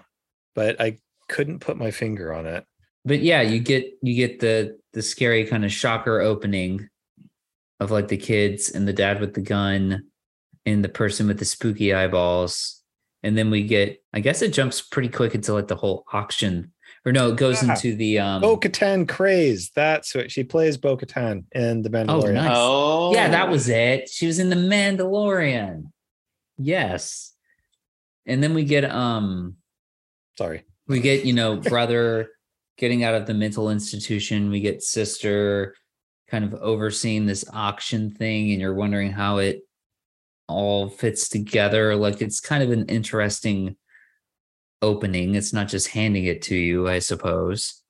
but 0.54 0.80
I 0.80 0.98
couldn't 1.28 1.60
put 1.60 1.76
my 1.76 1.90
finger 1.90 2.32
on 2.32 2.46
it. 2.46 2.64
But 3.04 3.20
yeah, 3.20 3.40
you 3.42 3.60
get 3.60 3.86
you 4.02 4.14
get 4.14 4.40
the 4.40 4.78
the 4.92 5.02
scary 5.02 5.44
kind 5.46 5.64
of 5.64 5.72
shocker 5.72 6.20
opening 6.20 6.88
of 7.80 7.90
like 7.90 8.08
the 8.08 8.16
kids 8.16 8.70
and 8.70 8.88
the 8.88 8.92
dad 8.92 9.20
with 9.20 9.34
the 9.34 9.40
gun 9.42 10.04
and 10.64 10.82
the 10.84 10.88
person 10.88 11.26
with 11.26 11.38
the 11.38 11.44
spooky 11.44 11.92
eyeballs. 11.94 12.82
And 13.22 13.36
then 13.36 13.50
we 13.50 13.64
get, 13.64 14.02
I 14.12 14.20
guess 14.20 14.40
it 14.40 14.52
jumps 14.52 14.80
pretty 14.80 15.08
quick 15.08 15.34
into 15.34 15.52
like 15.52 15.68
the 15.68 15.76
whole 15.76 16.04
auction. 16.12 16.72
Or 17.04 17.12
no, 17.12 17.30
it 17.30 17.36
goes 17.36 17.62
Ah. 17.62 17.72
into 17.74 17.94
the 17.94 18.18
um 18.18 18.40
Bo 18.42 18.56
Katan 18.56 19.06
craze. 19.08 19.70
That's 19.74 20.14
what 20.14 20.30
she 20.32 20.42
plays 20.42 20.76
Bo 20.76 20.96
Katan 20.96 21.44
in 21.52 21.82
The 21.82 21.90
Mandalorian. 21.90 22.34
nice. 22.34 22.50
Oh 22.54 23.12
Yeah, 23.14 23.28
that 23.28 23.48
was 23.50 23.68
it. 23.68 24.08
She 24.08 24.26
was 24.26 24.38
in 24.38 24.48
the 24.50 24.56
Mandalorian. 24.56 25.90
Yes. 26.58 27.32
And 28.26 28.42
then 28.42 28.54
we 28.54 28.64
get 28.64 28.84
um 28.90 29.56
Sorry. 30.38 30.64
We 30.88 31.00
get, 31.00 31.24
you 31.24 31.32
know, 31.32 31.56
brother 31.56 32.30
getting 32.78 33.04
out 33.04 33.14
of 33.14 33.26
the 33.26 33.34
mental 33.34 33.70
institution. 33.70 34.50
We 34.50 34.60
get 34.60 34.82
sister 34.82 35.74
kind 36.28 36.44
of 36.44 36.54
overseeing 36.54 37.26
this 37.26 37.44
auction 37.52 38.10
thing, 38.10 38.50
and 38.52 38.60
you're 38.60 38.74
wondering 38.74 39.12
how 39.12 39.38
it 39.38 39.60
all 40.48 40.88
fits 40.88 41.28
together. 41.28 41.96
Like 41.96 42.20
it's 42.22 42.40
kind 42.40 42.62
of 42.62 42.70
an 42.70 42.86
interesting 42.86 43.76
opening. 44.82 45.34
It's 45.34 45.52
not 45.52 45.68
just 45.68 45.88
handing 45.88 46.24
it 46.24 46.42
to 46.42 46.54
you, 46.56 46.88
I 46.88 46.98
suppose. 46.98 47.82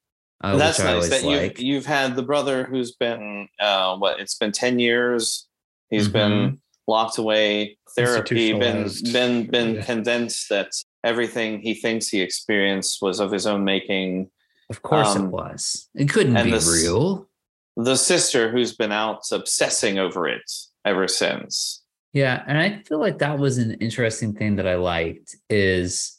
Uh, 0.42 0.56
That's 0.56 0.78
nice 0.78 1.08
that 1.08 1.24
like. 1.24 1.58
you've 1.58 1.66
you've 1.66 1.86
had 1.86 2.14
the 2.14 2.22
brother 2.22 2.64
who's 2.64 2.92
been 2.94 3.48
uh 3.58 3.96
what 3.96 4.20
it's 4.20 4.34
been 4.36 4.52
10 4.52 4.78
years. 4.78 5.46
He's 5.90 6.04
Mm-hmm. 6.08 6.12
been 6.12 6.60
locked 6.86 7.18
away, 7.18 7.78
therapy, 7.96 8.52
been 8.52 8.88
been 9.12 9.46
been 9.50 9.74
Yeah. 9.76 9.82
convinced 9.84 10.48
that 10.50 10.68
everything 11.04 11.60
he 11.60 11.74
thinks 11.74 12.08
he 12.08 12.20
experienced 12.20 13.00
was 13.02 13.20
of 13.20 13.30
his 13.32 13.46
own 13.46 13.64
making. 13.64 14.30
Of 14.70 14.82
course 14.82 15.14
Um, 15.14 15.26
it 15.26 15.28
was. 15.30 15.88
It 15.94 16.08
couldn't 16.08 16.42
be 16.42 16.50
this- 16.50 16.82
real. 16.82 17.28
The 17.76 17.96
sister 17.96 18.50
who's 18.50 18.74
been 18.74 18.90
out 18.92 19.20
obsessing 19.30 19.98
over 19.98 20.26
it 20.26 20.50
ever 20.86 21.06
since. 21.08 21.82
Yeah, 22.14 22.42
and 22.46 22.56
I 22.56 22.82
feel 22.88 22.98
like 22.98 23.18
that 23.18 23.38
was 23.38 23.58
an 23.58 23.72
interesting 23.74 24.32
thing 24.34 24.56
that 24.56 24.66
I 24.66 24.76
liked 24.76 25.36
is 25.50 26.18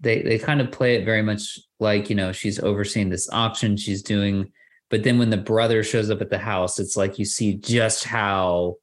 they 0.00 0.22
they 0.22 0.38
kind 0.38 0.62
of 0.62 0.72
play 0.72 0.96
it 0.96 1.04
very 1.04 1.20
much 1.20 1.58
like, 1.80 2.08
you 2.08 2.16
know, 2.16 2.32
she's 2.32 2.58
overseeing 2.58 3.10
this 3.10 3.28
auction 3.30 3.76
she's 3.76 4.02
doing, 4.02 4.50
but 4.88 5.02
then 5.02 5.18
when 5.18 5.28
the 5.28 5.36
brother 5.36 5.82
shows 5.82 6.08
up 6.10 6.22
at 6.22 6.30
the 6.30 6.38
house, 6.38 6.78
it's 6.78 6.96
like 6.96 7.18
you 7.18 7.26
see 7.26 7.54
just 7.54 8.04
how 8.04 8.76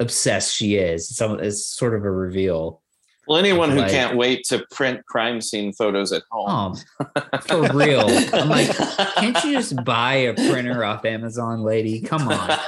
obsessed 0.00 0.54
she 0.54 0.76
is. 0.76 1.10
It's, 1.10 1.20
it's 1.20 1.66
sort 1.66 1.94
of 1.94 2.04
a 2.04 2.10
reveal. 2.10 2.82
Well, 3.28 3.38
anyone 3.38 3.70
who 3.70 3.78
Like- 3.80 3.90
can't 3.90 4.16
wait 4.16 4.44
to 4.46 4.64
print 4.70 5.04
crime 5.06 5.40
scene 5.40 5.72
photos 5.72 6.12
at 6.12 6.22
home. 6.30 6.76
Oh, 7.00 7.40
for 7.40 7.76
real. 7.76 8.06
I'm 8.32 8.48
like, 8.48 8.68
can't 9.16 9.42
you 9.44 9.52
just 9.52 9.82
buy 9.84 10.14
a 10.14 10.34
printer 10.34 10.84
off 10.84 11.04
Amazon, 11.04 11.62
lady? 11.62 12.00
Come 12.00 12.28
on. 12.28 12.58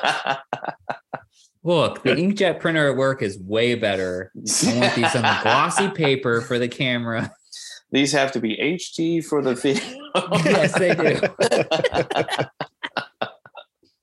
Look, 1.65 2.03
the 2.03 2.11
inkjet 2.11 2.61
printer 2.61 2.91
at 2.91 2.97
work 2.97 3.21
is 3.23 3.39
way 3.39 3.75
better. 3.75 4.33
I 4.37 4.75
want 4.79 4.95
these 4.95 5.15
on 5.15 5.23
the 5.23 5.39
glossy 5.43 5.89
paper 5.95 6.41
for 6.41 6.59
the 6.59 6.69
camera. 6.69 7.33
These 7.91 8.13
have 8.13 8.33
to 8.33 8.41
be 8.41 8.57
HD 8.57 9.25
for 9.25 9.43
the 9.43 9.55
video. 9.55 9.83
Yes, 10.45 10.79
they 10.79 10.95
do. 10.95 12.49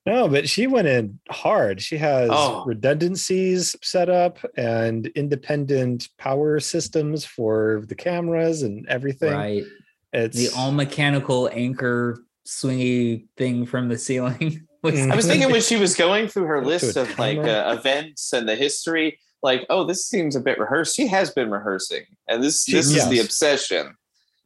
No, 0.06 0.28
but 0.28 0.48
she 0.48 0.66
went 0.68 0.86
in 0.88 1.18
hard. 1.28 1.82
She 1.82 1.96
has 1.98 2.30
Oh. 2.32 2.64
redundancies 2.64 3.74
set 3.82 4.08
up 4.08 4.38
and 4.56 5.08
independent 5.08 6.08
power 6.16 6.60
systems 6.60 7.24
for 7.24 7.82
the 7.88 7.94
cameras 7.96 8.62
and 8.62 8.86
everything. 8.88 9.32
Right. 9.32 9.64
It's 10.12 10.36
The 10.36 10.48
all 10.56 10.70
mechanical 10.72 11.50
anchor 11.52 12.18
swingy 12.46 13.26
thing 13.36 13.66
from 13.66 13.88
the 13.88 13.98
ceiling. 13.98 14.66
was- 14.82 14.94
Mhm. 14.94 15.12
I 15.12 15.16
was 15.16 15.26
thinking 15.26 15.50
when 15.50 15.60
she 15.60 15.76
was 15.76 15.96
going 15.96 16.28
through 16.28 16.44
her 16.44 16.64
list 16.64 16.96
a 16.96 17.02
of 17.02 17.18
like 17.18 17.38
uh, 17.38 17.74
events 17.76 18.32
and 18.32 18.48
the 18.48 18.54
history, 18.54 19.18
like, 19.42 19.66
oh, 19.68 19.84
this 19.84 20.06
seems 20.06 20.36
a 20.36 20.40
bit 20.40 20.58
rehearsed. 20.58 20.94
She 20.94 21.08
has 21.08 21.30
been 21.30 21.50
rehearsing, 21.50 22.04
and 22.28 22.42
this 22.42 22.62
She- 22.64 22.72
this 22.72 22.94
is 22.94 23.08
the 23.08 23.18
obsession. 23.18 23.94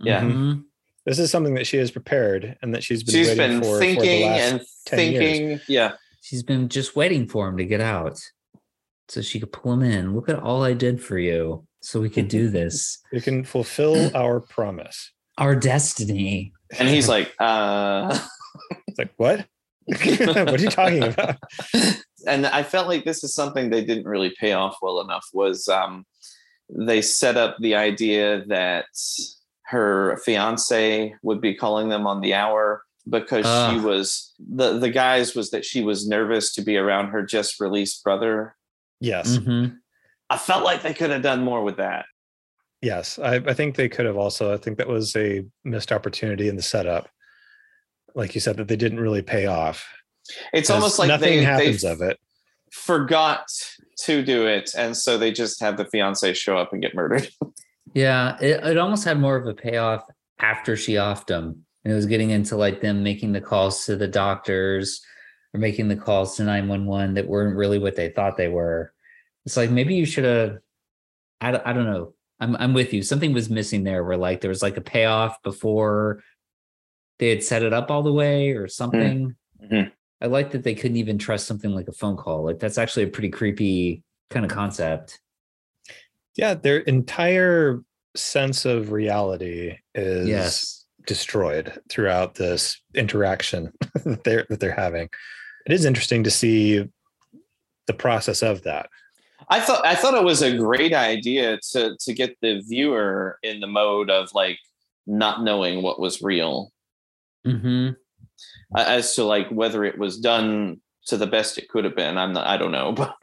Yeah. 0.01 0.23
Mhm. 0.23 0.65
This 1.07 1.19
is 1.19 1.31
something 1.31 1.55
that 1.55 1.67
she 1.67 1.77
has 1.79 1.91
prepared 1.91 2.57
and 2.63 2.75
that 2.75 2.83
she's 2.85 3.03
been 3.03 3.15
She's 3.15 3.29
waiting 3.29 3.61
been 3.61 3.63
for 3.63 3.67
for 3.67 3.73
the 3.75 3.81
thinking 3.81 4.27
last 4.27 4.51
and 4.53 4.61
10 4.87 4.99
years. 5.13 5.19
thinking. 5.39 5.61
Yeah, 5.69 5.93
She's 6.23 6.43
been 6.43 6.69
just 6.69 6.95
waiting 6.97 7.27
for 7.27 7.49
him 7.49 7.57
to 7.57 7.65
get 7.65 7.81
out 7.81 8.21
so 9.09 9.23
she 9.23 9.41
could 9.41 9.53
pull 9.53 9.73
him 9.73 9.83
in. 9.83 10.15
Look 10.15 10.29
at 10.29 10.39
all 10.39 10.63
I 10.63 10.75
did 10.75 11.03
for 11.03 11.19
you 11.19 11.67
so 11.81 12.01
we 12.01 12.11
could 12.11 12.29
do 12.29 12.49
this. 12.59 12.99
we 13.13 13.21
can 13.21 13.45
fulfill 13.45 14.15
our 14.17 14.41
promise. 14.41 15.11
Our 15.39 15.57
destiny. 15.57 16.53
and 16.79 16.89
he's 16.89 17.09
like, 17.09 17.33
uh, 17.41 18.19
It's 18.89 18.99
like, 18.99 19.13
what? 19.17 19.47
what 19.87 20.49
are 20.49 20.57
you 20.63 20.69
talking 20.69 21.03
about? 21.03 21.37
and 22.27 22.47
I 22.47 22.63
felt 22.63 22.87
like 22.87 23.05
this 23.05 23.25
is 23.25 23.35
something 23.35 23.71
they 23.71 23.85
didn't 23.85 24.05
really 24.05 24.33
pay 24.39 24.53
off 24.53 24.77
well 24.83 25.01
enough. 25.01 25.25
Was 25.33 25.67
um, 25.69 26.05
they 26.69 27.01
set 27.03 27.37
up 27.39 27.57
the 27.59 27.75
idea 27.75 28.45
that 28.49 28.85
her 29.71 30.17
fiance 30.25 31.15
would 31.23 31.41
be 31.41 31.55
calling 31.55 31.89
them 31.89 32.07
on 32.07 32.21
the 32.21 32.35
hour 32.35 32.83
because 33.09 33.47
she 33.71 33.81
was 33.81 34.35
the 34.39 34.79
the 34.79 34.91
guys 34.91 35.35
was 35.35 35.51
that 35.51 35.65
she 35.65 35.83
was 35.83 36.09
nervous 36.09 36.53
to 36.55 36.63
be 36.63 36.77
around 36.77 37.09
her 37.09 37.23
just 37.23 37.61
released 37.61 38.03
brother. 38.03 38.57
Yes. 39.01 39.39
Mhm. 39.39 39.77
I 40.29 40.37
felt 40.37 40.65
like 40.65 40.83
they 40.83 40.93
could 40.93 41.11
have 41.11 41.23
done 41.23 41.43
more 41.43 41.63
with 41.63 41.77
that. 41.77 42.07
Yes. 42.83 43.19
I, 43.19 43.37
I 43.37 43.55
think 43.55 43.77
they 43.77 43.89
could 43.89 44.07
have 44.07 44.17
also, 44.17 44.53
I 44.53 44.57
think 44.57 44.79
that 44.79 44.89
was 44.89 45.15
a 45.17 45.45
missed 45.65 45.93
opportunity 45.93 46.49
in 46.49 46.57
the 46.57 46.63
setup. 46.63 47.09
Like 48.15 48.35
you 48.35 48.41
said, 48.41 48.57
that 48.57 48.69
they 48.69 48.77
didn't 48.77 49.01
really 49.01 49.23
pay 49.23 49.47
off. 49.47 49.87
It's 50.53 50.71
almost 50.71 50.99
like 50.99 51.09
nothing 51.09 51.39
they, 51.39 51.45
happens 51.45 51.83
they 51.83 51.91
of 51.91 52.01
it. 52.01 52.19
forgot 52.73 53.47
to 54.05 54.23
do 54.23 54.47
it, 54.47 54.71
and 54.77 54.97
so 54.97 55.19
they 55.19 55.33
just 55.33 55.61
have 55.61 55.77
the 55.77 55.85
fiance 55.87 56.33
show 56.35 56.57
up 56.57 56.73
and 56.73 56.83
get 56.83 56.95
murdered. 56.95 57.29
Yeah, 57.95 58.37
it, 58.41 58.65
it 58.65 58.79
almost 58.79 59.05
had 59.05 59.19
more 59.19 59.37
of 59.37 59.47
a 59.47 59.55
payoff 59.55 60.05
after 60.39 60.77
she 60.77 60.95
offed 60.95 61.29
him. 61.29 61.65
And 61.85 61.93
it 61.93 61.97
was 61.97 62.07
getting 62.07 62.31
into 62.31 62.57
like 62.57 62.81
them 62.81 63.03
making 63.03 63.33
the 63.33 63.41
calls 63.41 63.87
to 63.87 63.97
the 63.97 64.07
doctors 64.09 65.01
or 65.55 65.61
making 65.61 65.89
the 65.89 65.97
calls 65.97 66.37
to 66.37 66.45
911 66.45 67.15
that 67.15 67.27
weren't 67.27 67.57
really 67.57 67.79
what 67.79 67.97
they 67.97 68.11
thought 68.11 68.37
they 68.37 68.49
were. 68.49 68.93
It's 69.47 69.57
like 69.57 69.71
maybe 69.71 69.95
you 69.95 70.05
should 70.05 70.25
have, 70.25 70.59
I, 71.41 71.51
don't- 71.53 71.67
I 71.67 71.73
don't 71.73 71.87
know. 71.87 72.15
I'm, 72.39 72.57
I'm 72.57 72.75
with 72.75 72.93
you. 72.93 73.03
Something 73.03 73.33
was 73.33 73.51
missing 73.51 73.83
there 73.85 74.05
where 74.05 74.17
like 74.17 74.41
there 74.41 74.49
was 74.51 74.63
like 74.63 74.77
a 74.77 74.81
payoff 74.83 75.43
before 75.43 76.23
they 77.19 77.29
had 77.31 77.43
set 77.43 77.63
it 77.63 77.73
up 77.73 77.91
all 77.91 78.03
the 78.03 78.13
way 78.13 78.51
or 78.53 78.67
something. 78.69 79.35
Mhm. 79.63 79.91
I 80.23 80.27
like 80.27 80.51
that 80.53 80.63
they 80.63 80.75
couldn't 80.75 80.97
even 80.99 81.19
trust 81.19 81.47
something 81.47 81.71
like 81.75 81.89
a 81.89 81.93
phone 81.93 82.17
call. 82.17 82.45
Like 82.45 82.59
that's 82.59 82.79
actually 82.79 83.05
a 83.05 83.09
pretty 83.09 83.31
creepy 83.31 84.03
kind 84.31 84.45
of 84.45 84.51
concept. 84.51 85.19
Yeah, 86.37 86.55
their 86.55 86.79
entire 86.79 87.83
sense 88.17 88.65
of 88.65 88.93
reality 88.93 89.77
is 89.95 90.29
Yes. 90.29 90.85
destroyed 91.07 91.79
throughout 91.89 92.35
this 92.35 92.81
interaction 92.95 93.73
that 94.05 94.25
they're 94.25 94.47
that 94.49 94.61
they're 94.61 94.75
having. 94.75 95.09
It 95.67 95.73
is 95.73 95.85
interesting 95.85 96.25
to 96.25 96.31
see 96.31 96.89
the 97.87 97.93
process 97.95 98.43
of 98.43 98.63
that. 98.63 98.89
I 99.49 99.61
thought 99.61 99.85
I 99.85 99.95
thought 99.95 100.15
it 100.15 100.25
was 100.25 100.43
a 100.43 100.57
great 100.57 100.93
idea 100.95 101.59
to 101.73 101.97
to 101.99 102.13
get 102.15 102.37
the 102.41 102.61
viewer 102.69 103.39
in 103.43 103.61
the 103.61 103.67
mode 103.67 104.11
of 104.11 104.31
like 104.35 104.59
not 105.07 105.43
knowing 105.43 105.83
what 105.83 105.99
was 106.01 106.23
real 106.23 106.73
Mm-hmm. 107.47 107.91
uh, 108.77 108.85
as 108.87 109.15
to 109.15 109.25
like 109.25 109.49
whether 109.49 109.83
it 109.85 109.99
was 109.99 110.19
done 110.21 110.81
to 111.07 111.17
the 111.17 111.27
best 111.27 111.57
it 111.59 111.69
could 111.71 111.85
have 111.85 111.97
been. 111.97 112.19
I'm 112.19 112.33
not. 112.35 112.47
I 112.47 112.57
don't 112.59 112.73
know, 112.73 112.93
but 113.01 113.15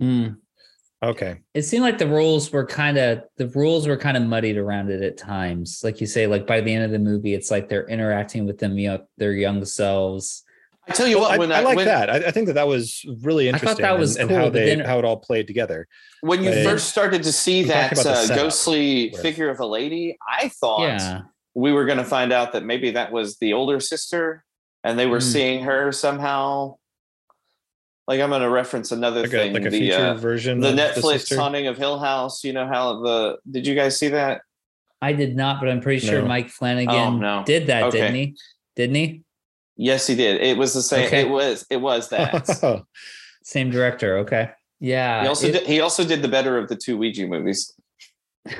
Mm. 0.00 0.36
Okay. 1.06 1.38
it 1.54 1.62
seemed 1.62 1.82
like 1.82 1.98
the 1.98 2.06
rules 2.06 2.50
were 2.52 2.66
kind 2.66 2.98
of 2.98 3.22
the 3.36 3.48
rules 3.48 3.86
were 3.86 3.96
kind 3.96 4.16
of 4.16 4.22
muddied 4.24 4.56
around 4.58 4.90
it 4.90 5.02
at 5.02 5.16
times 5.16 5.80
like 5.84 6.00
you 6.00 6.06
say 6.06 6.26
like 6.26 6.46
by 6.46 6.60
the 6.60 6.72
end 6.72 6.84
of 6.84 6.90
the 6.90 6.98
movie 6.98 7.34
it's 7.34 7.50
like 7.50 7.68
they're 7.68 7.88
interacting 7.88 8.46
with 8.46 8.58
them 8.58 8.76
know 8.76 8.98
their 9.16 9.32
young 9.32 9.64
selves 9.64 10.42
I 10.88 10.92
tell 10.92 11.08
you 11.08 11.18
Well, 11.18 11.28
what. 11.30 11.34
I, 11.34 11.38
when 11.38 11.50
I 11.52 11.60
like 11.62 11.76
when, 11.76 11.86
that. 11.86 12.08
I, 12.08 12.16
I 12.28 12.30
think 12.30 12.46
that 12.46 12.52
that 12.52 12.68
was 12.68 13.04
really 13.22 13.48
interesting. 13.48 13.68
I 13.70 13.72
thought 13.72 13.80
interesting. 13.80 13.84
that 13.86 13.98
was 13.98 14.16
and, 14.18 14.28
cool, 14.28 14.38
how 14.38 14.48
they 14.50 14.66
then- 14.76 14.86
how 14.86 15.00
it 15.00 15.04
all 15.04 15.16
played 15.16 15.48
together. 15.48 15.88
when 16.20 16.44
you 16.44 16.50
But- 16.50 16.62
first 16.64 16.88
started 16.90 17.24
to 17.24 17.32
see 17.32 17.64
that 17.64 17.92
uh, 17.98 18.14
setup 18.24 18.36
ghostly 18.36 19.10
with- 19.10 19.20
figure 19.20 19.48
of 19.50 19.58
a 19.58 19.66
lady, 19.66 20.16
I 20.40 20.48
thought 20.48 20.82
yeah 20.82 21.22
we 21.54 21.72
were 21.72 21.86
going 21.86 21.98
to 21.98 22.04
find 22.04 22.32
out 22.32 22.52
that 22.52 22.64
maybe 22.64 22.90
that 22.92 23.10
was 23.10 23.36
the 23.38 23.54
older 23.54 23.80
sister, 23.80 24.44
and 24.84 24.96
they 24.98 25.06
were 25.06 25.18
Mm. 25.18 25.32
seeing 25.32 25.64
her 25.64 25.90
somehow. 25.90 26.76
Like 28.08 28.20
I'm 28.20 28.30
going 28.30 28.42
to 28.42 28.48
reference 28.50 28.92
another 28.92 29.22
Like 29.22 29.32
a 29.32 29.36
thing. 29.36 29.52
like 29.52 29.64
a 29.66 29.70
the 29.70 29.78
future 29.80 29.96
uh, 29.98 30.14
version 30.14 30.60
the 30.60 30.68
of 30.70 30.74
Netflix 30.76 31.20
sister. 31.20 31.36
haunting 31.38 31.66
of 31.66 31.76
Hill 31.76 31.98
House. 31.98 32.44
You 32.44 32.52
know 32.52 32.66
how 32.66 33.02
the 33.02 33.38
did 33.50 33.66
you 33.66 33.74
guys 33.74 33.98
see 33.98 34.08
that? 34.08 34.42
i 35.02 35.12
did 35.12 35.36
not 35.36 35.60
but 35.60 35.68
i'm 35.68 35.80
pretty 35.82 36.04
sure 36.04 36.22
No. 36.22 36.26
mike 36.28 36.48
flanagan 36.48 36.94
Oh, 36.94 37.10
no. 37.18 37.42
did 37.44 37.66
that 37.66 37.82
Okay. 37.84 37.98
didn't 38.00 38.14
he 38.14 38.36
didn't 38.76 38.94
he 38.96 39.22
Yes, 39.78 40.06
he 40.06 40.14
did. 40.14 40.40
It 40.40 40.56
was 40.56 40.72
the 40.72 40.80
same. 40.80 41.04
Okay. 41.08 41.20
It 41.20 41.28
was. 41.28 41.66
It 41.68 41.76
was 41.76 42.08
that. 42.14 42.82
same 43.44 43.70
director 43.70 44.16
okay 44.18 44.50
yeah 44.80 45.20
he 45.22 45.28
also 45.28 45.48
it- 45.48 45.52
did, 45.52 45.66
he 45.66 45.80
also 45.80 46.02
did 46.02 46.22
the 46.22 46.28
better 46.28 46.56
of 46.56 46.68
the 46.68 46.76
two 46.76 46.96
Ouija 46.96 47.26
movies. 47.26 47.74
the 48.46 48.52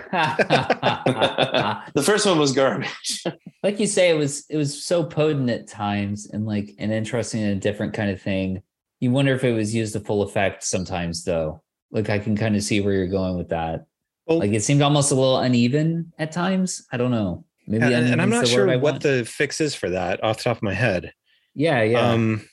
first 2.05 2.27
one 2.27 2.39
was 2.39 2.53
garbage. 2.53 3.25
like 3.63 3.81
you 3.81 3.87
say 3.87 4.11
it 4.11 4.19
was 4.19 4.45
it 4.51 4.57
was 4.57 4.85
so 4.85 5.05
potent 5.05 5.49
at 5.49 5.67
times 5.67 6.27
and 6.31 6.45
like 6.47 6.75
an 6.79 6.91
interesting 6.91 7.43
and 7.43 7.53
a 7.53 7.61
different 7.61 7.95
kind 7.95 8.11
of 8.11 8.21
thing 8.21 8.63
you 9.01 9.11
wonder 9.11 9.35
if 9.35 9.45
it 9.45 9.53
was 9.53 9.75
used 9.75 9.93
to 9.93 10.01
full 10.01 10.23
effect 10.23 10.65
sometimes 10.65 11.25
though. 11.25 11.63
Like 11.91 12.11
i 12.11 12.19
can 12.19 12.37
kind 12.37 12.57
of 12.57 12.63
see 12.63 12.81
where 12.81 12.93
you're 12.93 13.07
going 13.07 13.37
with 13.37 13.51
that. 13.51 13.87
Well, 14.27 14.39
like 14.39 14.53
it 14.53 14.63
seemed 14.63 14.83
almost 14.83 15.13
a 15.13 15.15
little 15.15 15.39
uneven 15.39 16.13
at 16.19 16.33
times. 16.33 16.85
I 16.93 16.97
don't 16.97 17.13
know. 17.13 17.45
Maybe 17.67 17.85
and, 17.85 18.07
and 18.07 18.23
I'm 18.23 18.31
not 18.31 18.47
sure 18.47 18.79
what 18.79 19.01
the 19.01 19.25
fix 19.25 19.61
is 19.61 19.75
for 19.75 19.91
that 19.91 20.23
off 20.23 20.39
the 20.39 20.45
top 20.45 20.59
of 20.59 20.63
my 20.63 20.75
head. 20.75 21.13
yeah 21.55 21.83
yeah. 21.83 22.11
Um, 22.11 22.49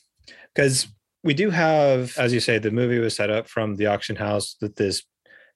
because 0.54 0.88
we 1.24 1.34
do 1.34 1.50
have, 1.50 2.16
as 2.18 2.34
you 2.34 2.40
say, 2.40 2.60
the 2.60 2.70
movie 2.70 3.00
was 3.00 3.16
set 3.16 3.30
up 3.30 3.48
from 3.48 3.76
the 3.76 3.88
auction 3.88 4.16
house 4.16 4.56
with 4.62 4.76
this 4.76 5.04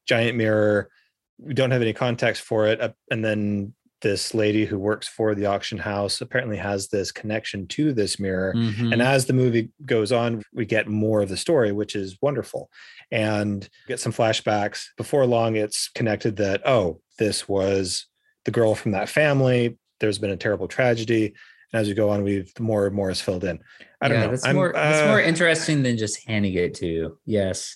giant 0.08 0.38
mirror. 0.38 0.90
We 1.38 1.54
don't 1.54 1.72
have 1.72 1.82
any 1.82 1.94
context 1.94 2.42
for 2.42 2.68
it, 2.68 2.80
and 3.12 3.24
then 3.24 3.74
this 4.02 4.34
lady 4.34 4.66
who 4.66 4.78
works 4.78 5.08
for 5.08 5.34
the 5.34 5.46
auction 5.46 5.78
house 5.78 6.22
apparently 6.22 6.58
has 6.58 6.88
this 6.90 7.12
connection 7.12 7.68
to 7.68 7.94
this 7.94 8.20
mirror. 8.20 8.54
Mhm. 8.56 8.94
And 8.94 9.02
as 9.02 9.26
the 9.26 9.34
movie 9.34 9.70
goes 9.86 10.12
on, 10.12 10.44
we 10.54 10.66
get 10.66 10.88
more 10.88 11.22
of 11.22 11.30
the 11.30 11.38
story, 11.38 11.72
which 11.72 11.96
is 11.96 12.18
wonderful. 12.22 12.70
And 13.12 13.68
get 13.88 14.00
some 14.00 14.14
flashbacks. 14.14 14.86
Before 14.98 15.26
long, 15.26 15.56
it's 15.56 15.90
connected 15.90 16.36
that, 16.38 16.62
oh, 16.68 17.02
this 17.18 17.48
was 17.48 18.06
the 18.46 18.52
girl 18.52 18.76
from 18.76 18.92
that 18.92 19.10
family. 19.10 19.78
There's 20.00 20.20
been 20.20 20.30
a 20.32 20.38
terrible 20.38 20.68
tragedy. 20.68 21.34
And 21.74 21.82
as 21.82 21.88
we 21.88 21.94
go 21.94 22.10
on, 22.10 22.24
we've 22.24 22.52
more 22.60 22.86
and 22.86 22.96
more 22.96 23.10
is 23.10 23.20
filled 23.20 23.44
in. 23.44 23.60
I 24.00 24.08
don't 24.08 24.20
Yeah, 24.20 24.26
know. 24.26 24.32
That's 24.32 24.46
I'm, 24.46 24.56
more 24.56 24.72
that's 24.74 25.04
uh, 25.04 25.08
more 25.08 25.20
interesting 25.20 25.84
than 25.84 25.98
just 25.98 26.26
handing 26.28 26.54
it 26.54 26.76
to 26.76 26.86
you. 26.86 27.18
Yes. 27.26 27.76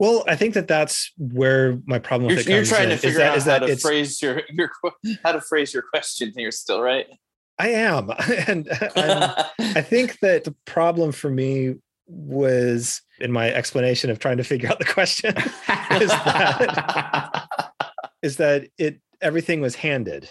Well, 0.00 0.24
I 0.26 0.34
think 0.34 0.54
that 0.54 0.66
that's 0.66 1.12
where 1.18 1.78
my 1.84 1.98
problem 1.98 2.30
You're, 2.30 2.38
with 2.38 2.48
it 2.48 2.52
you're 2.52 2.64
trying 2.64 2.84
in, 2.84 2.88
to 2.88 2.94
is 2.94 3.00
figure 3.02 3.18
that- 3.18 3.32
out 3.32 3.36
is 3.36 3.44
how 3.44 3.50
that 3.50 3.58
to 3.58 3.64
it's- 3.66 3.82
phrase 3.82 4.20
your 4.22 4.40
your 4.48 4.70
how 5.22 5.32
to 5.32 5.40
phrase 5.42 5.74
your 5.74 5.82
question 5.82 6.32
here. 6.34 6.50
Still, 6.50 6.80
right? 6.80 7.06
I 7.58 7.68
am. 7.68 8.10
and 8.48 8.66
I 8.72 9.82
think 9.82 10.18
that 10.20 10.44
the 10.44 10.54
problem 10.64 11.12
for 11.12 11.30
me 11.30 11.74
was 12.06 13.02
in 13.20 13.30
my 13.30 13.52
explanation 13.52 14.08
of 14.10 14.18
trying 14.18 14.38
to 14.38 14.44
figure 14.44 14.70
out 14.70 14.78
the 14.78 14.84
question 14.86 15.36
is 16.00 16.08
that 16.08 17.46
is 18.22 18.36
that 18.38 18.68
it 18.78 19.00
everything 19.20 19.60
was 19.60 19.74
handed 19.76 20.30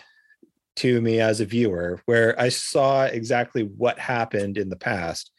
to 0.77 0.99
me 0.99 1.19
as 1.21 1.39
a 1.41 1.45
viewer 1.45 2.01
where 2.05 2.39
I 2.41 2.49
saw 2.49 3.05
exactly 3.05 3.63
what 3.63 3.99
happened 3.99 4.57
in 4.57 4.69
the 4.69 4.75
past 4.75 5.31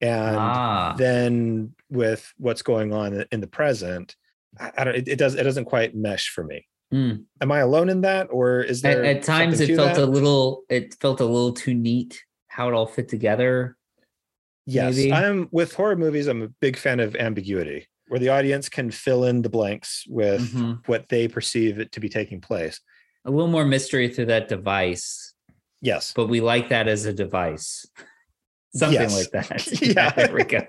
and 0.00 0.36
ah, 0.36 0.94
then 0.96 1.74
with 1.92 2.32
what's 2.38 2.62
going 2.62 2.92
on 2.92 3.24
in 3.30 3.40
the 3.40 3.46
present 3.46 4.16
I, 4.58 4.70
I 4.78 4.84
don't 4.84 4.96
it, 4.96 5.08
it 5.08 5.18
does 5.18 5.34
it 5.34 5.44
doesn't 5.44 5.64
quite 5.66 5.94
mesh 5.94 6.28
for 6.30 6.44
me. 6.44 6.66
Mm. 6.92 7.24
Am 7.40 7.50
I 7.52 7.60
alone 7.60 7.88
in 7.88 8.02
that 8.02 8.26
or 8.30 8.60
is 8.60 8.84
at, 8.84 8.96
there 8.96 9.04
at 9.04 9.22
times 9.22 9.60
it 9.60 9.74
felt 9.74 9.94
that? 9.94 10.02
a 10.02 10.06
little 10.06 10.64
it 10.68 10.94
felt 11.00 11.20
a 11.20 11.24
little 11.24 11.52
too 11.54 11.72
neat 11.74 12.22
how 12.48 12.68
it 12.68 12.74
all 12.74 12.86
fit 12.86 13.08
together. 13.08 13.76
Yes, 14.66 14.96
maybe? 14.96 15.12
I'm 15.12 15.48
with 15.50 15.74
horror 15.74 15.96
movies. 15.96 16.26
I'm 16.26 16.42
a 16.42 16.48
big 16.60 16.76
fan 16.76 17.00
of 17.00 17.16
ambiguity, 17.16 17.88
where 18.08 18.20
the 18.20 18.28
audience 18.28 18.68
can 18.68 18.90
fill 18.90 19.24
in 19.24 19.40
the 19.42 19.48
blanks 19.48 20.04
with 20.06 20.52
Mhm. 20.54 20.86
what 20.86 21.08
they 21.08 21.28
perceive 21.28 21.78
it 21.78 21.90
to 21.92 22.00
be 22.00 22.08
taking 22.10 22.40
place. 22.42 22.78
A 23.24 23.30
little 23.30 23.48
more 23.50 23.64
mystery 23.64 24.08
through 24.08 24.26
that 24.26 24.48
device, 24.48 25.32
Yes, 25.80 26.12
but 26.14 26.26
we 26.28 26.40
like 26.42 26.68
that 26.68 26.88
as 26.88 27.06
a 27.06 27.12
device. 27.12 27.86
Something 28.76 29.00
Yes. 29.00 29.16
like 29.18 29.30
that. 29.48 29.66
Yeah. 29.96 30.10
there 30.10 30.34
we 30.34 30.44
go. 30.44 30.66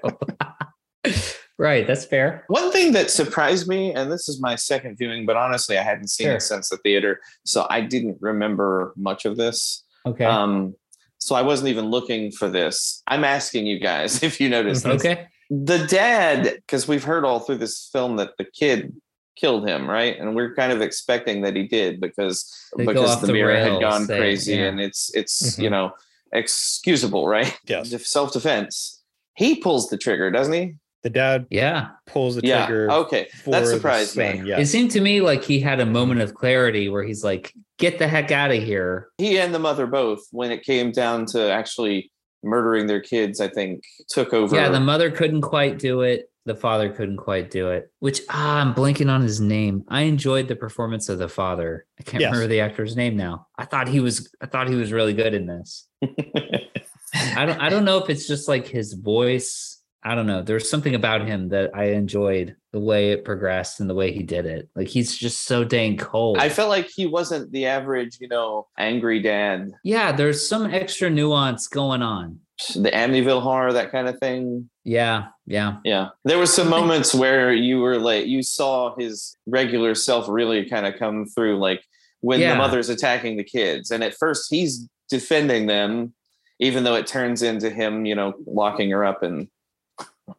Right, 1.57 1.85
that's 1.87 2.05
fair. 2.05 2.43
One 2.47 2.71
thing 2.71 2.93
that 2.93 3.09
surprised 3.11 3.67
me, 3.67 3.93
and 3.93 4.11
this 4.11 4.27
is 4.29 4.41
my 4.41 4.55
second 4.55 4.97
viewing, 4.97 5.25
but 5.25 5.35
honestly, 5.37 5.77
I 5.77 5.83
hadn't 5.83 6.07
seen 6.09 6.27
Sure. 6.27 6.35
it 6.35 6.41
since 6.41 6.69
the 6.69 6.77
theater, 6.77 7.19
so 7.45 7.65
I 7.69 7.81
didn't 7.81 8.17
remember 8.21 8.93
much 8.95 9.25
of 9.25 9.37
this. 9.37 9.83
Okay. 10.05 10.25
Um, 10.25 10.75
so 11.19 11.35
I 11.35 11.41
wasn't 11.41 11.69
even 11.69 11.85
looking 11.85 12.31
for 12.31 12.49
this. 12.49 13.01
I'm 13.07 13.23
asking 13.23 13.65
you 13.65 13.79
guys 13.79 14.21
if 14.29 14.41
you 14.41 14.49
noticed 14.49 14.83
this. 14.83 14.95
okay. 15.05 15.27
The 15.49 15.85
dad, 15.87 16.55
because 16.55 16.87
we've 16.87 17.03
heard 17.03 17.25
all 17.25 17.39
through 17.39 17.57
this 17.59 17.89
film 17.93 18.15
that 18.17 18.31
the 18.37 18.45
kid 18.45 18.93
killed 19.35 19.67
him, 19.67 19.89
right? 19.89 20.17
And 20.19 20.35
we're 20.35 20.53
kind 20.55 20.71
of 20.71 20.81
expecting 20.81 21.41
that 21.41 21.55
he 21.55 21.67
did 21.67 22.01
because 22.01 22.51
They 22.77 22.85
because 22.85 23.19
the, 23.21 23.27
the 23.27 23.33
mirror 23.33 23.55
had 23.55 23.79
gone 23.79 24.07
they- 24.07 24.17
crazy, 24.17 24.55
yeah. 24.55 24.65
and 24.69 24.79
it's 24.81 25.11
it's 25.15 25.55
Mhm. 25.57 25.63
you 25.63 25.69
know 25.69 25.91
excusable, 26.31 27.27
right? 27.27 27.57
yes. 27.65 27.89
Self 28.11 28.33
defense. 28.33 29.01
He 29.35 29.55
pulls 29.55 29.89
the 29.89 29.97
trigger, 29.97 30.29
doesn't 30.31 30.53
he? 30.53 30.75
The 31.03 31.09
dad 31.09 31.45
Yeah. 31.49 31.89
pulls 32.07 32.35
the 32.37 32.47
Yeah. 32.47 32.65
trigger. 32.65 32.91
Okay, 32.91 33.27
for 33.43 33.51
that 33.51 33.59
the 33.61 33.67
surprised 33.67 34.15
me. 34.17 34.37
son, 34.37 34.47
It 34.59 34.65
seemed 34.67 34.91
to 34.91 35.01
me 35.01 35.19
like 35.21 35.43
he 35.43 35.59
had 35.59 35.79
a 35.81 35.85
moment 35.85 36.21
of 36.21 36.33
clarity 36.33 36.87
where 36.89 37.03
he's 37.03 37.23
like, 37.23 37.53
get 37.77 37.99
the 37.99 38.07
heck 38.07 38.31
out 38.31 38.51
of 38.51 38.63
here. 38.63 39.09
he 39.17 39.37
and 39.37 39.53
the 39.53 39.59
mother 39.59 39.85
both 39.85 40.21
when 40.31 40.51
it 40.51 40.63
came 40.63 40.91
down 40.91 41.25
to 41.25 41.51
actually 41.51 42.09
murdering 42.45 42.87
their 42.87 42.99
kids 42.99 43.39
i 43.39 43.47
think 43.47 43.81
took 44.09 44.33
over 44.33 44.53
Yeah, 44.55 44.67
the 44.69 44.79
mother 44.79 45.09
couldn't 45.11 45.41
quite 45.41 45.79
do 45.79 46.01
it. 46.01 46.29
The 46.45 46.55
father 46.55 46.89
couldn't 46.91 47.15
quite 47.17 47.49
do 47.49 47.69
it. 47.69 47.89
Which 47.99 48.19
ah, 48.29 48.59
I'm 48.59 48.73
blanking 48.73 49.09
on 49.09 49.21
his 49.21 49.39
name. 49.39 49.85
I 49.87 50.01
enjoyed 50.01 50.49
the 50.49 50.57
performance 50.57 51.07
of 51.07 51.17
the 51.17 51.29
father. 51.29 51.85
I 51.97 52.03
can't 52.03 52.19
Yes. 52.19 52.33
remember 52.33 52.49
the 52.49 52.59
actor's 52.59 52.97
name 52.97 53.15
now. 53.15 53.47
I 53.57 53.63
thought 53.63 53.87
he 53.87 54.01
was. 54.01 54.29
I 54.41 54.47
thought 54.47 54.67
he 54.67 54.75
was 54.75 54.91
really 54.91 55.13
good 55.13 55.33
in 55.33 55.45
this. 55.47 55.87
I 56.01 57.45
don't. 57.45 57.59
I 57.61 57.69
don't 57.69 57.85
know 57.85 57.97
if 57.99 58.09
it's 58.09 58.27
just 58.27 58.49
like 58.49 58.67
his 58.67 58.91
voice. 58.93 59.79
I 60.05 60.15
don't 60.15 60.27
know. 60.27 60.41
There's 60.41 60.69
something 60.69 60.95
about 60.95 61.25
him 61.25 61.49
that 61.49 61.71
I 61.73 61.91
enjoyed 61.91 62.55
the 62.73 62.79
way 62.79 63.11
it 63.11 63.23
progressed 63.23 63.79
and 63.79 63.89
the 63.89 63.95
way 63.95 64.11
he 64.11 64.23
did 64.23 64.45
it. 64.45 64.67
Like 64.75 64.87
he's 64.87 65.15
just 65.15 65.45
so 65.45 65.63
dang 65.63 65.95
cold. 65.97 66.37
i 66.39 66.49
felt 66.49 66.69
like 66.69 66.89
he 66.93 67.05
wasn't 67.05 67.51
the 67.51 67.67
average 67.67 68.17
you 68.19 68.27
know 68.27 68.67
angry 68.77 69.21
dad 69.21 69.71
yeah, 69.83 70.11
there's 70.11 70.47
some 70.47 70.65
extra 70.73 71.09
nuance 71.09 71.67
going 71.67 72.01
on. 72.01 72.39
the 72.75 72.91
Amityville 72.91 73.41
horror, 73.41 73.73
that 73.73 73.91
kind 73.91 74.07
of 74.07 74.17
thing. 74.19 74.69
Yeah, 74.83 75.27
yeah, 75.45 75.77
yeah. 75.83 76.09
There 76.25 76.37
were 76.37 76.45
some 76.45 76.69
moments 76.69 77.13
where 77.13 77.53
you 77.53 77.79
were 77.79 77.97
like, 77.97 78.25
you 78.25 78.43
saw 78.43 78.95
his 78.95 79.37
regular 79.45 79.95
self 79.95 80.27
really 80.27 80.69
kind 80.69 80.85
of 80.85 80.97
come 80.97 81.25
through, 81.25 81.59
like 81.59 81.83
when 82.21 82.39
yeah. 82.39 82.51
the 82.51 82.57
mother's 82.57 82.89
attacking 82.89 83.37
the 83.37 83.43
kids, 83.43 83.91
and 83.91 84.03
at 84.03 84.15
first 84.15 84.47
he's 84.49 84.87
defending 85.09 85.67
them, 85.67 86.13
even 86.59 86.83
though 86.83 86.95
it 86.95 87.07
turns 87.07 87.41
into 87.41 87.69
him, 87.69 88.05
you 88.05 88.15
know, 88.15 88.33
locking 88.45 88.89
her 88.91 89.05
up 89.05 89.23
and 89.23 89.47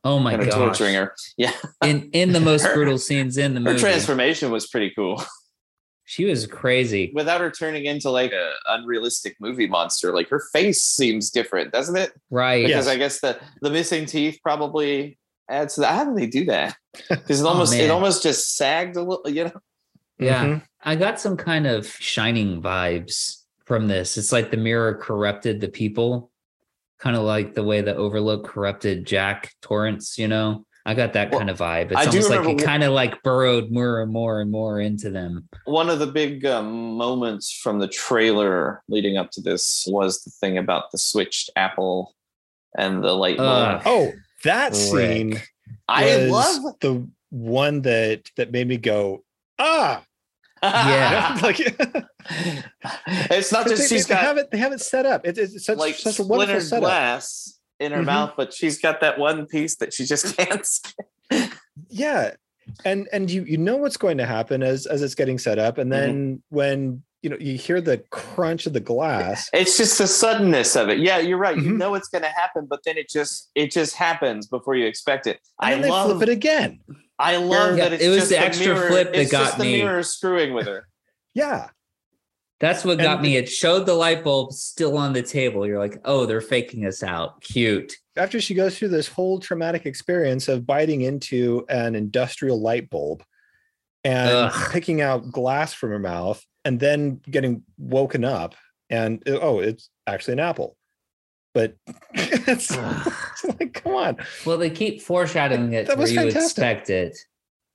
oh 0.05 0.19
my 0.19 0.37
god, 0.37 0.51
torturing 0.51 0.95
her. 0.95 1.15
Yeah, 1.37 1.53
in 1.83 2.11
in 2.13 2.33
the 2.33 2.41
most 2.41 2.65
her, 2.65 2.75
brutal 2.75 2.99
scenes 2.99 3.37
in 3.37 3.55
the 3.55 3.61
movie. 3.61 3.75
Her 3.75 3.79
transformation 3.79 4.51
was 4.51 4.67
pretty 4.67 4.93
cool. 4.95 5.23
She 6.07 6.27
was 6.27 6.47
crazy. 6.47 7.11
Without 7.15 7.41
her 7.41 7.51
turning 7.51 7.87
into 7.87 8.11
like 8.11 8.31
an 8.33 8.53
unrealistic 8.69 9.37
movie 9.41 9.67
monster, 9.67 10.13
like 10.13 10.29
her 10.29 10.43
face 10.53 10.85
seems 10.85 11.31
different, 11.31 11.73
doesn't 11.73 11.97
it? 11.97 12.13
Right. 12.31 12.67
Because 12.67 12.87
yes. 12.87 12.95
I 12.95 12.99
guess 12.99 13.21
the 13.21 13.41
the 13.63 13.71
missing 13.71 14.05
teeth 14.05 14.39
probably 14.43 15.19
adds 15.49 15.77
to 15.77 15.81
that. 15.81 15.95
How 15.95 16.05
do 16.05 16.15
they 16.15 16.27
do 16.27 16.45
that? 16.47 16.77
Because 17.09 17.41
it 17.41 17.45
oh, 17.45 17.49
almost 17.49 17.75
oh, 17.75 17.79
it 17.79 17.91
almost 17.91 18.23
just 18.23 18.55
sagged 18.55 18.97
a 18.97 19.03
little, 19.03 19.29
you 19.29 19.45
know. 19.45 19.61
Yeah. 20.19 20.45
Mm-hmm. 20.45 20.65
I 20.83 20.95
got 20.95 21.19
some 21.19 21.37
kind 21.37 21.67
of 21.67 21.87
shining 21.87 22.63
vibes 22.63 23.43
from 23.65 23.89
this. 23.89 24.17
It's 24.17 24.31
like 24.31 24.51
the 24.51 24.57
mirror 24.57 24.95
corrupted 24.95 25.61
the 25.61 25.69
people, 25.69 26.31
kind 27.05 27.17
of 27.17 27.23
like 27.23 27.55
the 27.55 27.63
way 27.63 27.83
the 27.83 27.95
overlook 27.95 28.47
corrupted 28.47 29.07
Jack 29.07 29.53
Torrance, 29.61 30.17
you 30.17 30.27
know? 30.27 30.65
I 30.87 30.95
got 30.95 31.13
that 31.15 31.31
well, 31.31 31.41
kind 31.41 31.51
of 31.51 31.59
vibe. 31.59 31.93
It's 31.93 31.97
I 31.97 32.07
almost 32.07 32.31
like 32.31 32.49
it 32.49 32.65
kind 32.65 32.83
of 32.83 32.93
like 32.93 33.23
burrowed 33.23 33.71
more 33.71 34.03
and 34.03 34.11
more 34.13 34.41
and 34.41 34.51
more 34.51 34.81
into 34.81 35.11
them. 35.11 35.49
One 35.67 35.89
of 35.89 35.99
the 35.99 36.07
big 36.07 36.45
um, 36.45 36.97
moments 36.97 37.53
from 37.53 37.79
the 37.79 37.89
trailer 37.89 38.83
leading 38.89 39.17
up 39.17 39.31
to 39.33 39.41
this 39.41 39.87
was 39.89 40.23
the 40.25 40.31
thing 40.41 40.59
about 40.59 40.91
the 40.93 40.99
switched 40.99 41.51
apple 41.57 42.15
and 42.77 43.03
the 43.03 43.13
light 43.13 43.39
bulb. 43.39 43.49
Uh, 43.49 43.83
oh, 43.87 44.13
that 44.45 44.73
Rick. 44.73 44.75
scene! 44.75 45.41
I 45.89 46.27
love 46.27 46.63
the 46.81 47.09
one 47.31 47.83
that 47.83 48.31
that 48.37 48.53
made 48.53 48.69
me 48.69 48.77
go 48.77 49.25
ah. 49.59 50.03
Yeah, 50.65 51.39
like 51.43 51.61
it's 53.31 53.53
not 53.53 53.67
just 53.67 53.83
they, 53.83 53.97
she's 53.97 54.07
they 54.07 54.15
got 54.15 54.25
have 54.25 54.37
it. 54.39 54.51
They 54.51 54.59
have 54.59 54.73
it 54.73 54.81
set 54.81 55.07
up. 55.07 55.27
It, 55.27 55.39
it's 55.39 55.65
such 55.65 55.79
like 55.79 55.95
such 55.95 56.19
a 56.19 56.25
wonderful 56.25 56.61
setup. 56.61 56.83
glass 56.85 57.59
in 57.81 57.93
her 57.93 57.99
mm-hmm. 57.99 58.07
mouth, 58.07 58.33
but 58.37 58.53
she's 58.53 58.81
got 58.81 59.01
that 59.01 59.19
one 59.19 59.47
piece 59.47 59.77
that 59.77 59.93
she 59.93 60.05
just 60.05 60.37
can't. 60.37 60.65
Skip. 61.31 61.53
yeah, 61.89 62.33
and 62.85 63.09
and 63.13 63.31
you 63.31 63.45
you 63.45 63.59
know 63.59 63.77
what's 63.77 63.97
going 63.97 64.19
to 64.19 64.27
happen 64.27 64.63
as 64.63 64.87
as 64.87 65.03
it's 65.03 65.15
getting 65.15 65.39
set 65.39 65.59
up, 65.59 65.79
and 65.79 65.91
mm-hmm. 65.91 66.01
then 66.01 66.15
mm-hmm. 66.15 66.57
when 66.57 67.03
you 67.23 67.31
know 67.31 67.37
you 67.39 67.57
hear 67.57 67.81
the 67.81 67.99
crunch 68.11 68.67
of 68.67 68.73
the 68.73 68.81
glass, 68.81 69.51
it's 69.53 69.77
just 69.77 69.99
the 69.99 70.07
suddenness 70.07 70.77
of 70.77 70.89
it. 70.89 70.99
Yeah, 70.99 71.19
you're 71.19 71.39
right. 71.39 71.57
Mm-hmm. 71.57 71.71
You 71.71 71.77
know 71.77 71.95
it's 71.95 72.09
going 72.09 72.23
to 72.23 72.29
happen, 72.29 72.67
but 72.67 72.81
then 72.85 72.97
it 72.97 73.09
just 73.09 73.51
it 73.55 73.71
just 73.71 73.97
happens 73.97 74.47
before 74.47 74.77
you 74.77 74.87
expect 74.87 75.27
it. 75.27 75.41
And 75.61 75.85
I 75.85 75.89
love, 75.89 76.11
flip 76.11 76.29
it 76.29 76.33
again. 76.33 76.81
I 77.19 77.37
love 77.37 77.79
yeah, 77.79 77.91
that 77.91 78.01
it 78.01 78.09
was 78.09 78.29
the 78.29 78.39
extra 78.39 78.75
mirror, 78.75 78.89
flip 78.89 79.13
that 79.13 79.21
it's 79.21 79.31
got 79.31 79.45
just 79.45 79.59
me. 79.59 79.73
The 79.73 79.85
mirror 79.85 80.03
screwing 80.03 80.53
with 80.53 80.67
her. 80.67 80.89
yeah, 81.35 81.69
that's 82.61 82.85
what 82.85 82.99
got 82.99 83.15
and, 83.15 83.23
me. 83.23 83.37
It 83.37 83.49
showed 83.49 83.87
the 83.87 83.95
light 83.95 84.25
bulb 84.25 84.53
still 84.53 84.97
on 84.97 85.13
the 85.13 85.23
table. 85.23 85.67
You're 85.67 85.79
like, 85.79 86.01
oh, 86.05 86.27
they're 86.27 86.41
faking 86.41 86.87
us 86.87 87.03
out. 87.03 87.41
Cute. 87.41 87.93
After 88.17 88.41
she 88.41 88.55
goes 88.55 88.79
through 88.79 88.89
this 88.89 89.09
whole 89.09 89.39
traumatic 89.39 89.87
experience 89.87 90.49
of 90.49 90.67
biting 90.67 91.03
into 91.03 91.65
an 91.69 91.95
industrial 91.95 92.61
light 92.61 92.91
bulb 92.91 93.25
and 94.05 94.31
Ugh. 94.31 94.73
picking 94.73 95.01
out 95.01 95.31
glass 95.31 95.73
from 95.73 95.91
her 95.91 95.99
mouth 95.99 96.45
and 96.65 96.79
then 96.79 97.21
getting 97.29 97.63
woken 97.77 98.25
up 98.25 98.55
and 98.91 99.23
oh, 99.27 99.61
it's 99.61 99.91
actually 100.07 100.35
an 100.35 100.41
apple. 100.41 100.77
But 101.55 101.77
it's, 102.13 102.77
it's 102.77 103.45
like, 103.61 103.75
come 103.75 103.95
on. 103.95 104.17
Well, 104.45 104.59
they 104.59 104.71
keep 104.71 105.01
foreshadowing 105.01 105.73
it 105.73 105.87
that 105.87 105.97
where 105.97 106.09
you 106.09 106.17
fantastic. 106.17 106.43
expect 106.43 106.91
it. 106.91 107.17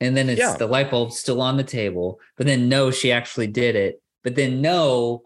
And 0.02 0.16
then 0.16 0.30
it's 0.30 0.40
yeah. 0.40 0.56
the 0.56 0.68
light 0.68 0.92
bulb 0.92 1.12
still 1.12 1.42
on 1.42 1.58
the 1.58 1.64
table, 1.64 2.20
but 2.38 2.46
then 2.46 2.70
no, 2.70 2.92
she 2.92 3.12
actually 3.12 3.48
did 3.48 3.76
it 3.76 4.02
but 4.24 4.36
then 4.36 4.62
no, 4.62 5.24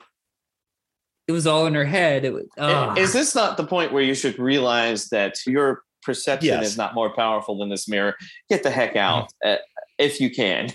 it 1.27 1.31
was 1.31 1.47
all 1.47 1.65
in 1.65 1.73
her 1.73 1.85
head. 1.85 2.25
It 2.25 2.33
was, 2.33 2.45
oh. 2.57 2.95
Is 2.95 3.13
this 3.13 3.33
not 3.35 3.57
the 3.57 3.65
point 3.65 3.91
where 3.91 4.03
you 4.03 4.13
should 4.13 4.37
realize 4.37 5.09
that 5.09 5.45
your 5.45 5.83
perception 6.01 6.47
yes. 6.47 6.67
is 6.67 6.77
not 6.77 6.93
more 6.93 7.13
powerful 7.13 7.57
than 7.57 7.69
this 7.69 7.87
mirror? 7.87 8.15
Get 8.49 8.63
the 8.63 8.69
heck 8.69 8.95
out 8.95 9.31
mm-hmm. 9.43 9.53
uh, 9.53 9.83
if 9.97 10.19
you 10.19 10.29
can. 10.29 10.69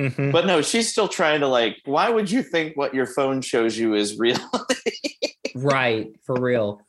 Mm-hmm. 0.00 0.32
But 0.32 0.46
no, 0.46 0.60
she's 0.60 0.90
still 0.90 1.06
trying 1.06 1.40
to 1.40 1.48
like. 1.48 1.76
Why 1.84 2.10
would 2.10 2.30
you 2.30 2.42
think 2.42 2.76
what 2.76 2.94
your 2.94 3.06
phone 3.06 3.40
shows 3.40 3.78
you 3.78 3.94
is 3.94 4.18
real? 4.18 4.38
right, 5.54 6.08
for 6.26 6.34
real. 6.40 6.80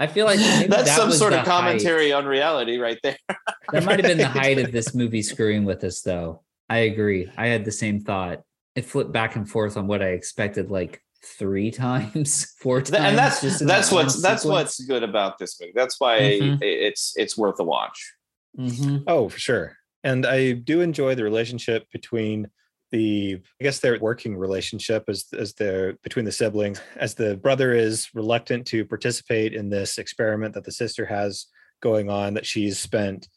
I 0.00 0.06
feel 0.06 0.24
like 0.24 0.38
that's 0.38 0.68
that 0.68 0.86
some 0.86 1.12
sort 1.12 1.34
of 1.34 1.44
commentary 1.44 2.10
height. 2.10 2.16
on 2.16 2.24
reality, 2.24 2.78
right 2.78 2.98
there. 3.02 3.18
that 3.72 3.84
might 3.84 3.98
have 3.98 4.06
been 4.06 4.16
the 4.16 4.26
height 4.26 4.58
of 4.58 4.72
this 4.72 4.94
movie 4.94 5.20
screwing 5.20 5.66
with 5.66 5.84
us, 5.84 6.00
though. 6.00 6.42
I 6.70 6.78
agree. 6.78 7.30
I 7.36 7.48
had 7.48 7.66
the 7.66 7.72
same 7.72 8.00
thought 8.00 8.40
it 8.74 8.86
flipped 8.86 9.12
back 9.12 9.36
and 9.36 9.48
forth 9.48 9.76
on 9.76 9.86
what 9.86 10.00
I 10.00 10.08
expected 10.08 10.70
like 10.70 11.02
three 11.22 11.70
times, 11.70 12.54
four 12.58 12.80
times. 12.80 13.04
And 13.04 13.18
that's 13.18 13.42
just 13.42 13.66
that's 13.66 13.90
that 13.90 13.94
what's 13.94 14.22
that's 14.22 14.44
what's 14.44 14.80
good 14.80 15.02
about 15.02 15.38
this 15.38 15.60
movie. 15.60 15.72
That's 15.74 16.00
why 16.00 16.20
mm-hmm. 16.20 16.62
it's 16.62 17.12
it's 17.16 17.36
worth 17.36 17.60
a 17.60 17.64
watch. 17.64 18.14
Mm-hmm. 18.58 19.04
Oh, 19.06 19.28
for 19.28 19.38
sure. 19.38 19.76
And 20.02 20.24
I 20.24 20.52
do 20.52 20.80
enjoy 20.80 21.14
the 21.14 21.24
relationship 21.24 21.90
between 21.92 22.48
the 22.90 23.40
I 23.60 23.64
guess 23.64 23.78
their 23.78 23.98
working 23.98 24.36
relationship 24.36 25.04
as 25.08 25.26
as 25.36 25.54
their 25.54 25.94
between 26.02 26.24
the 26.24 26.32
siblings 26.32 26.80
as 26.96 27.14
the 27.14 27.36
brother 27.36 27.72
is 27.72 28.08
reluctant 28.14 28.66
to 28.68 28.84
participate 28.84 29.54
in 29.54 29.70
this 29.70 29.98
experiment 29.98 30.54
that 30.54 30.64
the 30.64 30.72
sister 30.72 31.06
has 31.06 31.46
going 31.80 32.10
on 32.10 32.34
that 32.34 32.46
she's 32.46 32.78
spent 32.78 33.28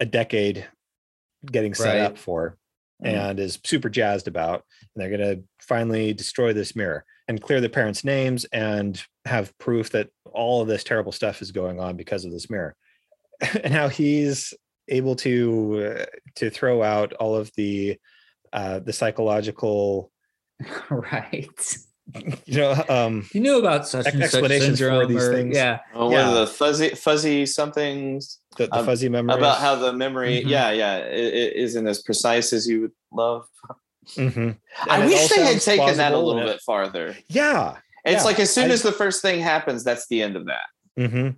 a 0.00 0.06
decade 0.06 0.66
getting 1.46 1.74
set 1.74 1.94
right. 1.94 2.02
up 2.02 2.18
for 2.18 2.56
mm-hmm. 3.02 3.14
and 3.14 3.40
is 3.40 3.58
super 3.64 3.88
jazzed 3.88 4.28
about. 4.28 4.64
And 4.94 5.02
they're 5.02 5.16
going 5.16 5.36
to 5.36 5.42
finally 5.60 6.12
destroy 6.12 6.52
this 6.52 6.76
mirror 6.76 7.04
and 7.28 7.40
clear 7.40 7.60
the 7.60 7.68
parents' 7.68 8.04
names 8.04 8.44
and 8.52 9.02
have 9.24 9.56
proof 9.58 9.90
that 9.90 10.10
all 10.32 10.60
of 10.60 10.68
this 10.68 10.84
terrible 10.84 11.12
stuff 11.12 11.42
is 11.42 11.50
going 11.50 11.80
on 11.80 11.96
because 11.96 12.24
of 12.24 12.32
this 12.32 12.50
mirror. 12.50 12.74
and 13.64 13.72
how 13.72 13.88
he's 13.88 14.54
able 14.88 15.14
to 15.16 15.96
uh, 16.00 16.04
to 16.34 16.50
throw 16.50 16.82
out 16.82 17.12
all 17.14 17.34
of 17.34 17.50
the 17.56 17.96
uh, 18.52 18.78
the 18.78 18.92
psychological 18.92 20.10
right 20.90 21.76
you 22.46 22.56
know 22.56 22.84
um 22.88 23.28
you 23.32 23.40
knew 23.40 23.58
about 23.58 23.86
such 23.86 24.06
explanations 24.06 24.78
such 24.78 24.88
for 24.88 25.06
these 25.06 25.22
or, 25.22 25.32
things 25.32 25.56
yeah 25.56 25.78
oh, 25.94 26.10
yeah. 26.10 26.30
the 26.30 26.46
fuzzy 26.46 26.90
fuzzy 26.90 27.46
somethings 27.46 28.38
the, 28.56 28.66
the 28.66 28.84
fuzzy 28.84 29.08
memory 29.08 29.38
about 29.38 29.58
how 29.58 29.74
the 29.76 29.92
memory 29.92 30.40
mm-hmm. 30.40 30.48
yeah 30.48 30.70
yeah 30.72 30.96
it, 30.98 31.34
it 31.34 31.56
isn't 31.56 31.86
as 31.86 32.02
precise 32.02 32.52
as 32.52 32.66
you 32.66 32.82
would 32.82 32.92
love 33.12 33.46
mm-hmm. 34.16 34.50
i 34.90 35.06
wish 35.06 35.28
they 35.28 35.42
had 35.42 35.60
taken 35.60 35.96
that 35.96 36.12
a 36.12 36.18
little 36.18 36.42
bit 36.42 36.60
farther 36.62 37.16
yeah 37.28 37.76
it's 38.04 38.22
yeah. 38.22 38.24
like 38.24 38.40
as 38.40 38.52
soon 38.52 38.70
I, 38.70 38.74
as 38.74 38.82
the 38.82 38.92
first 38.92 39.22
thing 39.22 39.40
happens 39.40 39.84
that's 39.84 40.08
the 40.08 40.22
end 40.22 40.36
of 40.36 40.46
that 40.46 40.66
mm-hmm. 40.98 41.30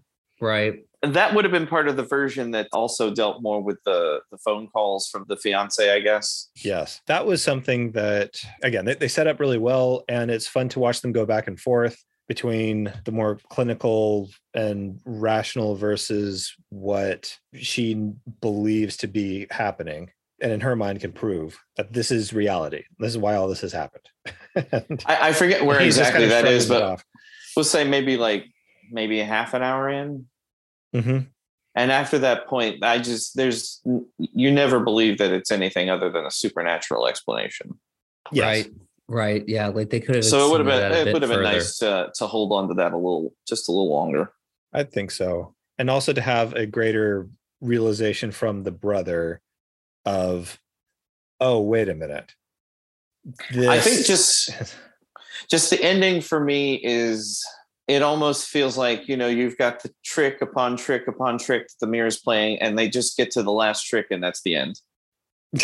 right 0.45 0.77
that 1.07 1.35
would 1.35 1.45
have 1.45 1.53
been 1.53 1.67
part 1.67 1.89
of 1.89 1.97
the 1.97 2.03
version 2.03 2.53
that 2.53 2.69
also 2.73 3.13
dealt 3.13 3.43
more 3.43 3.63
with 3.63 3.79
the 3.85 4.21
the 4.31 4.39
phone 4.39 4.69
calls 4.69 5.09
from 5.09 5.25
the 5.29 5.37
fiance 5.37 5.91
i 5.91 6.01
guess. 6.01 6.49
Yes. 6.63 7.01
That 7.07 7.27
was 7.27 7.43
something 7.43 7.93
that 7.93 8.37
again 8.63 8.85
they, 8.85 8.95
they 8.95 9.09
set 9.09 9.27
up 9.27 9.41
really 9.41 9.59
well 9.59 10.05
and 10.09 10.31
it's 10.31 10.47
fun 10.47 10.69
to 10.71 10.79
watch 10.79 11.01
them 11.01 11.13
go 11.13 11.27
back 11.27 11.49
and 11.49 11.59
forth 11.59 11.97
between 12.29 12.93
the 13.05 13.13
more 13.13 13.39
clinical 13.51 14.31
and 14.55 15.01
rational 15.05 15.77
versus 15.77 16.55
what 16.71 17.37
she 17.55 18.13
believes 18.41 18.97
to 18.99 19.07
be 19.07 19.47
happening. 19.51 20.11
And 20.41 20.51
in 20.51 20.61
her 20.61 20.75
mind 20.75 21.01
can 21.01 21.13
prove 21.13 21.59
that 21.77 21.93
this 21.93 22.11
is 22.11 22.33
reality. 22.33 22.85
This 22.99 23.11
is 23.11 23.19
why 23.19 23.35
all 23.35 23.49
this 23.49 23.61
has 23.61 23.73
happened. 23.73 24.09
I, 25.07 25.29
I, 25.29 25.33
forget 25.33 25.65
where 25.65 25.81
exactly 25.81 26.27
that 26.27 26.45
is 26.47 26.69
but 26.69 27.03
we'll 27.57 27.65
say 27.65 27.85
maybe 27.85 28.17
like 28.17 28.47
maybe 28.91 29.21
a 29.21 29.25
half 29.25 29.55
an 29.55 29.63
hour 29.63 29.89
in 29.89 30.27
Mm-hmm. 30.95 31.19
And 31.77 31.91
after 31.91 32.19
that 32.21 32.47
point, 32.47 32.85
I 32.85 32.99
just 32.99 33.37
there's 33.37 33.83
you 34.19 34.53
never 34.53 34.81
believe 34.81 35.19
that 35.19 35.33
it's 35.33 35.51
anything 35.51 35.91
other 35.91 36.09
than 36.09 36.25
a 36.25 36.31
supernatural 36.31 37.09
explanation. 37.09 37.79
Yes. 38.31 38.45
Right. 38.45 38.75
Right. 39.07 39.45
Yeah. 39.49 39.69
Like 39.69 39.91
they 39.91 40.01
could 40.01 40.15
have. 40.17 40.25
So 40.25 40.47
it 40.47 40.51
would 40.51 40.67
have 40.67 40.69
been 40.69 41.09
it 41.09 41.13
would 41.13 41.23
have 41.23 41.31
been 41.31 41.43
nice 41.43 41.79
to 41.79 42.11
to 42.15 42.27
hold 42.27 42.53
on 42.53 42.69
to 42.69 42.75
that 42.75 42.93
a 42.93 42.97
little 42.97 43.35
just 43.47 43.69
a 43.69 43.73
little 43.73 43.91
longer. 43.91 44.33
I 44.73 44.85
think 44.85 45.11
so, 45.11 45.55
and 45.79 45.89
also 45.89 46.13
to 46.13 46.21
have 46.21 46.53
a 46.55 46.67
greater 46.67 47.29
realization 47.61 48.33
from 48.33 48.63
the 48.63 48.73
brother 48.73 49.41
of, 50.05 50.59
oh 51.41 51.61
wait 51.61 51.89
a 51.89 51.95
minute. 51.95 52.35
This... 53.53 53.69
I 53.69 53.79
think 53.79 54.05
just 54.05 54.51
just 55.51 55.71
the 55.71 55.83
ending 55.83 56.21
for 56.21 56.41
me 56.41 56.81
is 56.83 57.45
it 57.87 58.03
almost 58.03 58.49
feels 58.49 58.77
like 58.77 59.09
you 59.09 59.17
know 59.17 59.29
you've 59.29 59.59
got 59.59 59.83
the 59.83 59.91
trick 60.05 60.41
upon 60.41 60.77
trick 60.77 61.07
upon 61.09 61.39
trick 61.39 61.69
that 61.69 61.75
the 61.81 61.87
mirror's 61.87 62.19
playing 62.19 62.59
and 62.61 62.79
they 62.79 62.89
just 62.89 63.17
get 63.17 63.31
to 63.31 63.43
the 63.43 63.53
last 63.53 63.85
trick 63.85 64.07
and 64.11 64.23
that's 64.23 64.43
the 64.43 64.55
end 64.55 64.81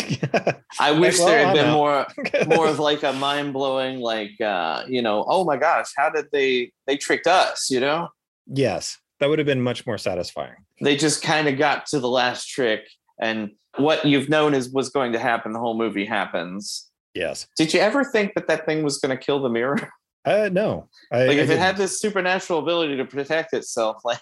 i 0.79 0.91
wish 0.91 1.17
well, 1.17 1.27
there 1.27 1.45
had 1.45 1.53
been 1.53 1.71
more 1.71 2.07
more 2.47 2.67
of 2.67 2.79
like 2.79 3.03
a 3.03 3.11
mind-blowing 3.13 3.99
like 3.99 4.39
uh 4.39 4.83
you 4.87 5.01
know 5.01 5.25
oh 5.27 5.43
my 5.43 5.57
gosh 5.57 5.87
how 5.97 6.09
did 6.09 6.25
they 6.31 6.71
they 6.87 6.95
tricked 6.95 7.27
us 7.27 7.69
you 7.69 7.79
know 7.79 8.07
yes 8.47 8.97
that 9.21 9.29
would 9.29 9.39
have 9.39 9.45
been 9.45 9.61
much 9.61 9.85
more 9.85 9.99
satisfying. 9.99 10.55
They 10.81 10.97
just 10.97 11.21
kind 11.21 11.47
of 11.47 11.57
got 11.57 11.85
to 11.87 11.99
the 11.99 12.09
last 12.09 12.47
trick, 12.47 12.89
and 13.19 13.51
what 13.77 14.03
you've 14.03 14.29
known 14.29 14.55
is 14.55 14.69
was 14.69 14.89
going 14.89 15.13
to 15.13 15.19
happen. 15.19 15.53
The 15.53 15.59
whole 15.59 15.77
movie 15.77 16.05
happens. 16.05 16.89
Yes. 17.13 17.47
Did 17.55 17.73
you 17.73 17.79
ever 17.79 18.03
think 18.03 18.33
that 18.33 18.47
that 18.47 18.65
thing 18.65 18.83
was 18.83 18.97
going 18.97 19.15
to 19.15 19.23
kill 19.23 19.39
the 19.39 19.49
mirror? 19.49 19.77
Uh, 20.23 20.49
no. 20.51 20.87
I, 21.11 21.25
like 21.25 21.37
if 21.37 21.49
it 21.49 21.57
had 21.57 21.77
this 21.77 21.99
supernatural 21.99 22.59
ability 22.59 22.97
to 22.97 23.05
protect 23.05 23.53
itself, 23.53 24.01
like 24.05 24.19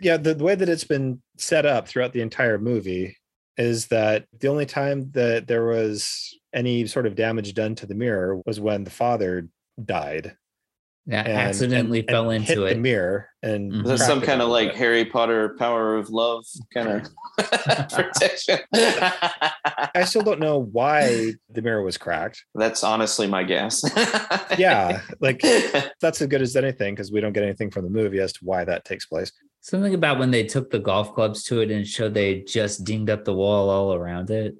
yeah, 0.00 0.16
the, 0.16 0.34
the 0.34 0.44
way 0.44 0.54
that 0.54 0.68
it's 0.68 0.84
been 0.84 1.22
set 1.36 1.66
up 1.66 1.88
throughout 1.88 2.12
the 2.12 2.20
entire 2.20 2.58
movie 2.58 3.16
is 3.56 3.86
that 3.88 4.26
the 4.38 4.48
only 4.48 4.66
time 4.66 5.10
that 5.12 5.46
there 5.48 5.66
was 5.66 6.38
any 6.54 6.86
sort 6.86 7.06
of 7.06 7.14
damage 7.14 7.54
done 7.54 7.74
to 7.74 7.86
the 7.86 7.94
mirror 7.94 8.40
was 8.46 8.60
when 8.60 8.84
the 8.84 8.90
father 8.90 9.48
died 9.84 10.36
yeah, 11.08 11.22
and, 11.22 11.32
accidentally 11.32 12.00
and, 12.00 12.08
fell 12.08 12.30
and 12.30 12.42
into 12.42 12.60
hit 12.62 12.70
it. 12.70 12.74
the 12.74 12.80
mirror 12.80 13.28
and 13.42 13.72
mm-hmm. 13.72 13.86
there's 13.86 14.04
some 14.04 14.20
kind 14.20 14.42
of 14.42 14.48
like 14.48 14.74
Harry 14.74 15.04
Potter 15.04 15.54
power 15.58 15.96
of 15.96 16.10
love 16.10 16.44
kind 16.74 16.88
of 16.88 17.08
protection. 17.90 18.58
I 18.74 20.04
still 20.04 20.22
don't 20.22 20.40
know 20.40 20.58
why 20.58 21.32
the 21.50 21.62
mirror 21.62 21.82
was 21.82 21.96
cracked. 21.96 22.44
That's 22.54 22.82
honestly 22.82 23.26
my 23.26 23.44
guess. 23.44 23.82
yeah, 24.58 25.02
like 25.20 25.40
that's 26.00 26.20
as 26.20 26.26
good 26.26 26.42
as 26.42 26.56
anything 26.56 26.94
because 26.94 27.12
we 27.12 27.20
don't 27.20 27.32
get 27.32 27.44
anything 27.44 27.70
from 27.70 27.84
the 27.84 27.90
movie 27.90 28.20
as 28.20 28.32
to 28.34 28.40
why 28.44 28.64
that 28.64 28.84
takes 28.84 29.06
place. 29.06 29.30
Something 29.60 29.94
about 29.94 30.18
when 30.18 30.30
they 30.30 30.44
took 30.44 30.70
the 30.70 30.78
golf 30.78 31.14
clubs 31.14 31.42
to 31.44 31.60
it 31.60 31.70
and 31.70 31.86
showed 31.86 32.14
they 32.14 32.40
just 32.40 32.84
dinged 32.84 33.10
up 33.10 33.24
the 33.24 33.34
wall 33.34 33.70
all 33.70 33.94
around 33.94 34.30
it. 34.30 34.56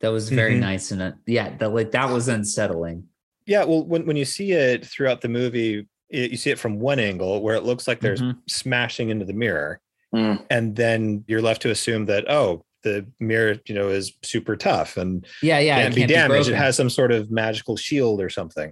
That 0.00 0.08
was 0.12 0.28
very 0.28 0.52
mm-hmm. 0.52 0.60
nice 0.60 0.90
and 0.92 1.02
uh, 1.02 1.12
yeah, 1.26 1.56
that 1.56 1.72
like 1.72 1.92
that 1.92 2.10
was 2.10 2.28
unsettling. 2.28 3.04
Yeah, 3.48 3.64
well, 3.64 3.82
when 3.82 4.04
when 4.04 4.16
you 4.16 4.26
see 4.26 4.52
it 4.52 4.84
throughout 4.84 5.22
the 5.22 5.28
movie, 5.28 5.88
it, 6.10 6.30
you 6.30 6.36
see 6.36 6.50
it 6.50 6.58
from 6.58 6.78
one 6.78 6.98
angle 6.98 7.40
where 7.42 7.56
it 7.56 7.64
looks 7.64 7.88
like 7.88 8.00
there's 8.00 8.20
mm-hmm. 8.20 8.38
smashing 8.46 9.08
into 9.08 9.24
the 9.24 9.32
mirror, 9.32 9.80
mm. 10.14 10.44
and 10.50 10.76
then 10.76 11.24
you're 11.26 11.40
left 11.40 11.62
to 11.62 11.70
assume 11.70 12.04
that 12.06 12.30
oh, 12.30 12.62
the 12.82 13.06
mirror, 13.20 13.56
you 13.66 13.74
know, 13.74 13.88
is 13.88 14.12
super 14.22 14.54
tough 14.54 14.98
and 14.98 15.26
yeah, 15.42 15.58
yeah, 15.58 15.76
can't, 15.76 15.94
can't 15.94 16.08
be 16.08 16.14
damaged. 16.14 16.48
Be 16.48 16.54
it 16.54 16.58
has 16.58 16.76
some 16.76 16.90
sort 16.90 17.10
of 17.10 17.30
magical 17.30 17.76
shield 17.76 18.20
or 18.20 18.28
something. 18.28 18.70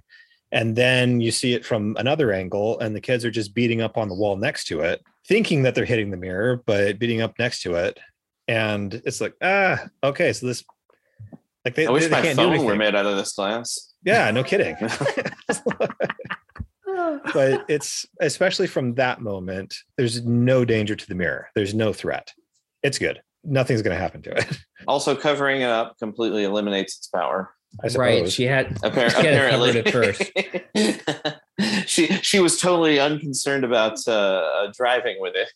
And 0.51 0.75
then 0.75 1.19
you 1.19 1.31
see 1.31 1.53
it 1.53 1.65
from 1.65 1.97
another 1.99 2.31
angle, 2.31 2.79
and 2.79 2.95
the 2.95 3.01
kids 3.01 3.25
are 3.25 3.31
just 3.31 3.53
beating 3.53 3.81
up 3.81 3.97
on 3.97 4.07
the 4.09 4.15
wall 4.15 4.37
next 4.37 4.65
to 4.67 4.81
it, 4.81 5.03
thinking 5.27 5.63
that 5.63 5.75
they're 5.75 5.85
hitting 5.85 6.11
the 6.11 6.17
mirror, 6.17 6.61
but 6.65 6.99
beating 6.99 7.21
up 7.21 7.33
next 7.37 7.63
to 7.63 7.75
it. 7.75 7.99
And 8.47 8.93
it's 9.05 9.19
like, 9.19 9.33
ah, 9.41 9.87
okay, 10.03 10.31
so 10.31 10.45
this 10.45 10.63
like 11.67 11.75
they, 11.75 11.85
I 11.85 11.91
wish 11.91 12.03
they, 12.03 12.21
they 12.21 12.33
my 12.33 12.33
phone 12.33 12.63
were 12.63 12.77
made 12.77 12.95
out 12.95 13.05
of 13.05 13.17
this 13.17 13.33
glass. 13.33 13.93
Yeah, 14.05 14.31
no 14.31 14.41
kidding. 14.41 14.77
but 17.33 17.65
it's 17.67 18.05
especially 18.21 18.67
from 18.67 18.93
that 18.93 19.19
moment, 19.19 19.75
there's 19.97 20.23
no 20.23 20.63
danger 20.63 20.95
to 20.95 21.07
the 21.07 21.13
mirror. 21.13 21.49
There's 21.55 21.73
no 21.73 21.91
threat. 21.91 22.31
It's 22.83 22.97
good. 22.99 23.21
Nothing's 23.43 23.81
going 23.81 23.97
to 23.97 24.01
happen 24.01 24.21
to 24.23 24.37
it. 24.37 24.57
Also, 24.87 25.13
covering 25.13 25.61
it 25.61 25.69
up 25.69 25.97
completely 25.99 26.45
eliminates 26.45 26.97
its 26.99 27.07
power. 27.07 27.49
Right. 27.95 28.31
She 28.31 28.43
had, 28.43 28.75
Appar- 28.75 29.09
she 29.09 29.25
had 29.27 29.35
apparently 29.35 29.79
at 29.79 29.91
first. 29.91 31.89
she 31.89 32.07
she 32.21 32.39
was 32.39 32.57
totally 32.57 32.97
unconcerned 32.97 33.65
about 33.65 34.07
uh, 34.07 34.71
driving 34.77 35.17
with 35.19 35.35
it 35.35 35.49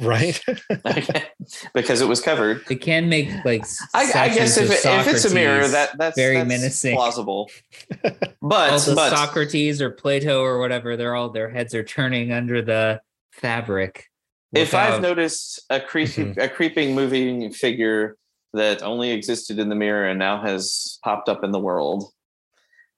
right? 0.00 0.40
because 1.74 2.00
it 2.00 2.08
was 2.08 2.20
covered. 2.20 2.62
It 2.70 2.76
can 2.76 3.08
make 3.08 3.30
like 3.44 3.64
I, 3.94 4.10
I 4.14 4.28
guess 4.28 4.56
if, 4.56 4.70
it, 4.70 4.84
if 4.84 5.06
it's 5.06 5.24
a 5.24 5.34
mirror, 5.34 5.66
that 5.66 5.96
that's 5.98 6.16
very 6.16 6.36
that's 6.36 6.48
menacing, 6.48 6.96
plausible. 6.96 7.50
But 8.46 8.88
all 8.88 8.94
but, 8.94 9.10
Socrates 9.10 9.80
or 9.80 9.90
Plato 9.90 10.42
or 10.42 10.58
whatever, 10.58 10.98
they're 10.98 11.14
all 11.14 11.30
their 11.30 11.48
heads 11.48 11.74
are 11.74 11.82
turning 11.82 12.30
under 12.30 12.60
the 12.60 13.00
fabric. 13.32 14.10
If 14.52 14.74
I've 14.74 15.00
noticed 15.00 15.62
a 15.70 15.80
creepy 15.80 16.24
mm-hmm. 16.24 16.40
a 16.40 16.48
creeping 16.48 16.94
moving 16.94 17.50
figure 17.52 18.16
that 18.52 18.82
only 18.82 19.12
existed 19.12 19.58
in 19.58 19.70
the 19.70 19.74
mirror 19.74 20.06
and 20.06 20.18
now 20.18 20.42
has 20.42 20.98
popped 21.02 21.30
up 21.30 21.42
in 21.42 21.52
the 21.52 21.58
world, 21.58 22.12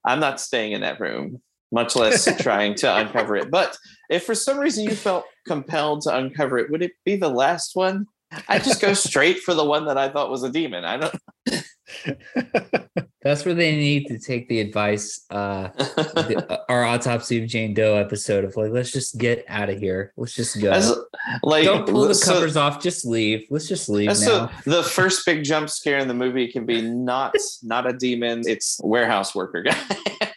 I'm 0.05 0.19
not 0.19 0.41
staying 0.41 0.73
in 0.73 0.81
that 0.81 1.01
room 1.01 1.41
much 1.73 1.97
less 1.97 2.29
trying 2.41 2.75
to 2.77 2.97
uncover 2.97 3.37
it. 3.37 3.51
But 3.51 3.77
if 4.11 4.25
for 4.25 4.35
some 4.35 4.59
reason 4.59 4.85
you 4.85 4.95
felt 4.95 5.25
compelled 5.47 6.03
to 6.03 6.17
uncover 6.17 6.59
it, 6.59 6.71
would 6.71 6.83
it 6.83 6.93
be 7.05 7.17
the 7.17 7.31
last 7.31 7.75
one? 7.75 8.07
I 8.49 8.59
just 8.59 8.81
go 8.81 8.93
straight 8.95 9.41
for 9.41 9.55
the 9.55 9.65
one 9.65 9.87
that 9.87 9.97
I 9.97 10.09
thought 10.09 10.31
was 10.31 10.43
a 10.43 10.51
demon. 10.51 10.85
I 10.85 10.97
don't. 10.97 11.15
That's 13.23 13.45
where 13.45 13.55
they 13.55 13.75
need 13.75 14.07
to 14.07 14.19
take 14.19 14.49
the 14.49 14.61
advice. 14.61 15.25
Uh, 15.31 15.69
the, 15.77 16.47
uh, 16.51 16.59
our 16.69 16.85
autopsy 16.85 17.43
of 17.43 17.49
Jane 17.49 17.75
Doe 17.75 17.97
episode 17.97 18.45
of 18.45 18.57
like, 18.57 18.73
let's 18.73 18.91
just 18.93 19.19
get 19.19 19.45
out 19.49 19.69
of 19.69 19.79
here. 19.79 20.13
Let's 20.17 20.35
just 20.35 20.61
go. 20.61 20.71
As, 20.71 20.97
like, 21.43 21.65
don't 21.65 21.89
pull 21.89 22.07
the 22.07 22.15
so, 22.15 22.33
covers 22.33 22.57
off. 22.57 22.83
Just 22.83 23.07
leave. 23.07 23.47
Let's 23.51 23.69
just 23.69 23.89
leave 23.89 24.09
now. 24.09 24.15
So 24.15 24.51
the 24.65 24.83
first 24.83 25.25
big 25.27 25.45
jump 25.45 25.71
scare 25.71 25.99
in 25.99 26.09
the 26.09 26.15
movie 26.15 26.51
can 26.51 26.67
be 26.67 26.83
not 26.83 27.35
not 27.63 27.89
a 27.89 27.93
demon. 27.93 28.43
It's 28.47 28.81
warehouse 28.83 29.35
worker 29.35 29.63
guy. 29.63 29.79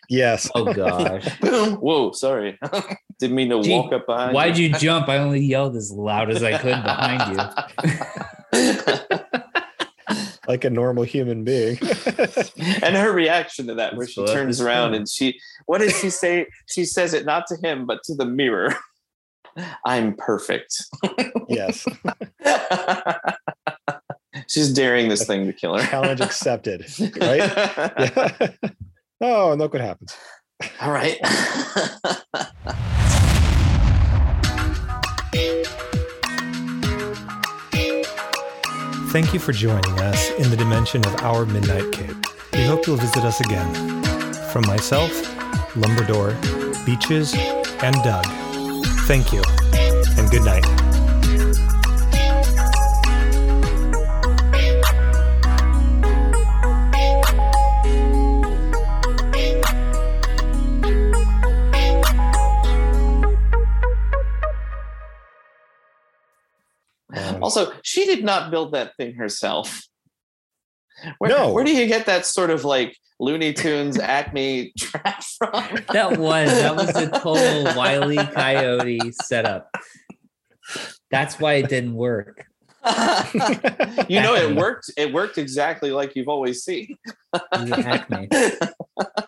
Yes. 0.09 0.49
Oh 0.55 0.73
gosh. 0.73 1.39
Boom. 1.41 1.75
Whoa, 1.75 2.11
sorry. 2.11 2.57
Didn't 3.19 3.35
mean 3.35 3.49
to 3.49 3.61
Gee, 3.61 3.71
walk 3.71 3.93
up 3.93 4.07
behind 4.07 4.33
Why'd 4.33 4.57
you. 4.57 4.69
you 4.69 4.73
jump? 4.75 5.07
I 5.07 5.17
only 5.17 5.41
yelled 5.41 5.75
as 5.75 5.91
loud 5.91 6.31
as 6.31 6.41
I 6.41 6.57
could 6.57 6.81
behind 6.83 7.37
you. 8.53 9.19
like 10.47 10.63
a 10.63 10.69
normal 10.69 11.03
human 11.03 11.43
being. 11.43 11.77
and 12.81 12.95
her 12.95 13.11
reaction 13.11 13.67
to 13.67 13.75
that, 13.75 13.95
where 13.95 14.07
she 14.07 14.25
turns 14.25 14.59
around 14.59 14.95
and 14.95 15.07
she, 15.07 15.39
what 15.67 15.77
does 15.79 15.95
she 15.99 16.09
say? 16.09 16.47
She 16.67 16.85
says 16.85 17.13
it 17.13 17.25
not 17.25 17.45
to 17.47 17.57
him, 17.57 17.85
but 17.85 18.01
to 18.05 18.15
the 18.15 18.25
mirror. 18.25 18.73
I'm 19.85 20.15
perfect. 20.15 20.85
yes. 21.49 21.85
She's 24.47 24.71
daring 24.73 25.09
this 25.09 25.27
thing 25.27 25.45
to 25.45 25.53
kill 25.53 25.77
her. 25.77 25.85
Challenge 25.85 26.21
accepted. 26.21 26.85
Right? 27.19 27.37
Yeah. 27.37 28.49
Oh, 29.21 29.51
and 29.51 29.60
look 29.60 29.73
what 29.73 29.82
happens. 29.82 30.15
All 30.82 30.91
right. 30.91 31.17
Thank 39.12 39.34
you 39.34 39.39
for 39.39 39.51
joining 39.53 39.99
us 39.99 40.29
in 40.34 40.51
the 40.51 40.55
dimension 40.55 41.03
of 41.05 41.15
our 41.23 41.45
Midnight 41.45 41.91
Cake. 41.91 42.15
We 42.53 42.63
hope 42.65 42.86
you'll 42.86 42.97
visit 42.97 43.23
us 43.23 43.41
again. 43.41 43.73
From 44.51 44.67
myself, 44.67 45.12
Lumbrador, 45.73 46.36
Beaches, 46.86 47.34
and 47.82 47.95
Doug, 48.03 48.25
thank 49.08 49.34
you, 49.34 49.41
and 50.17 50.29
good 50.29 50.43
night. 50.43 50.78
She 67.89 68.06
did 68.06 68.23
not 68.23 68.52
build 68.52 68.73
that 68.73 68.95
thing 68.97 69.15
herself. 69.15 69.82
Where, 71.17 71.32
no. 71.32 71.52
where 71.52 71.63
do 71.63 71.71
you 71.71 71.88
get 71.88 72.06
that 72.06 72.23
sort 72.28 72.52
of 72.52 72.63
like 72.63 72.95
Looney 73.19 73.52
Tunes 73.52 73.97
Acme 73.99 74.71
trap 74.78 75.23
from? 75.23 75.80
That 75.91 76.17
was 76.19 76.52
that 76.52 76.75
was 76.75 76.95
a 76.95 77.10
total 77.10 77.63
Wiley 77.75 78.17
Coyote 78.17 79.12
setup. 79.23 79.73
That's 81.10 81.39
why 81.39 81.54
it 81.54 81.69
didn't 81.69 81.95
work. 81.95 82.45
you 84.08 84.21
know, 84.21 84.36
it 84.36 84.56
worked. 84.56 84.91
It 84.95 85.12
worked 85.12 85.39
exactly 85.39 85.91
like 85.91 86.15
you've 86.15 86.30
always 86.30 86.63
seen. 86.63 86.95
Acme. 87.52 88.30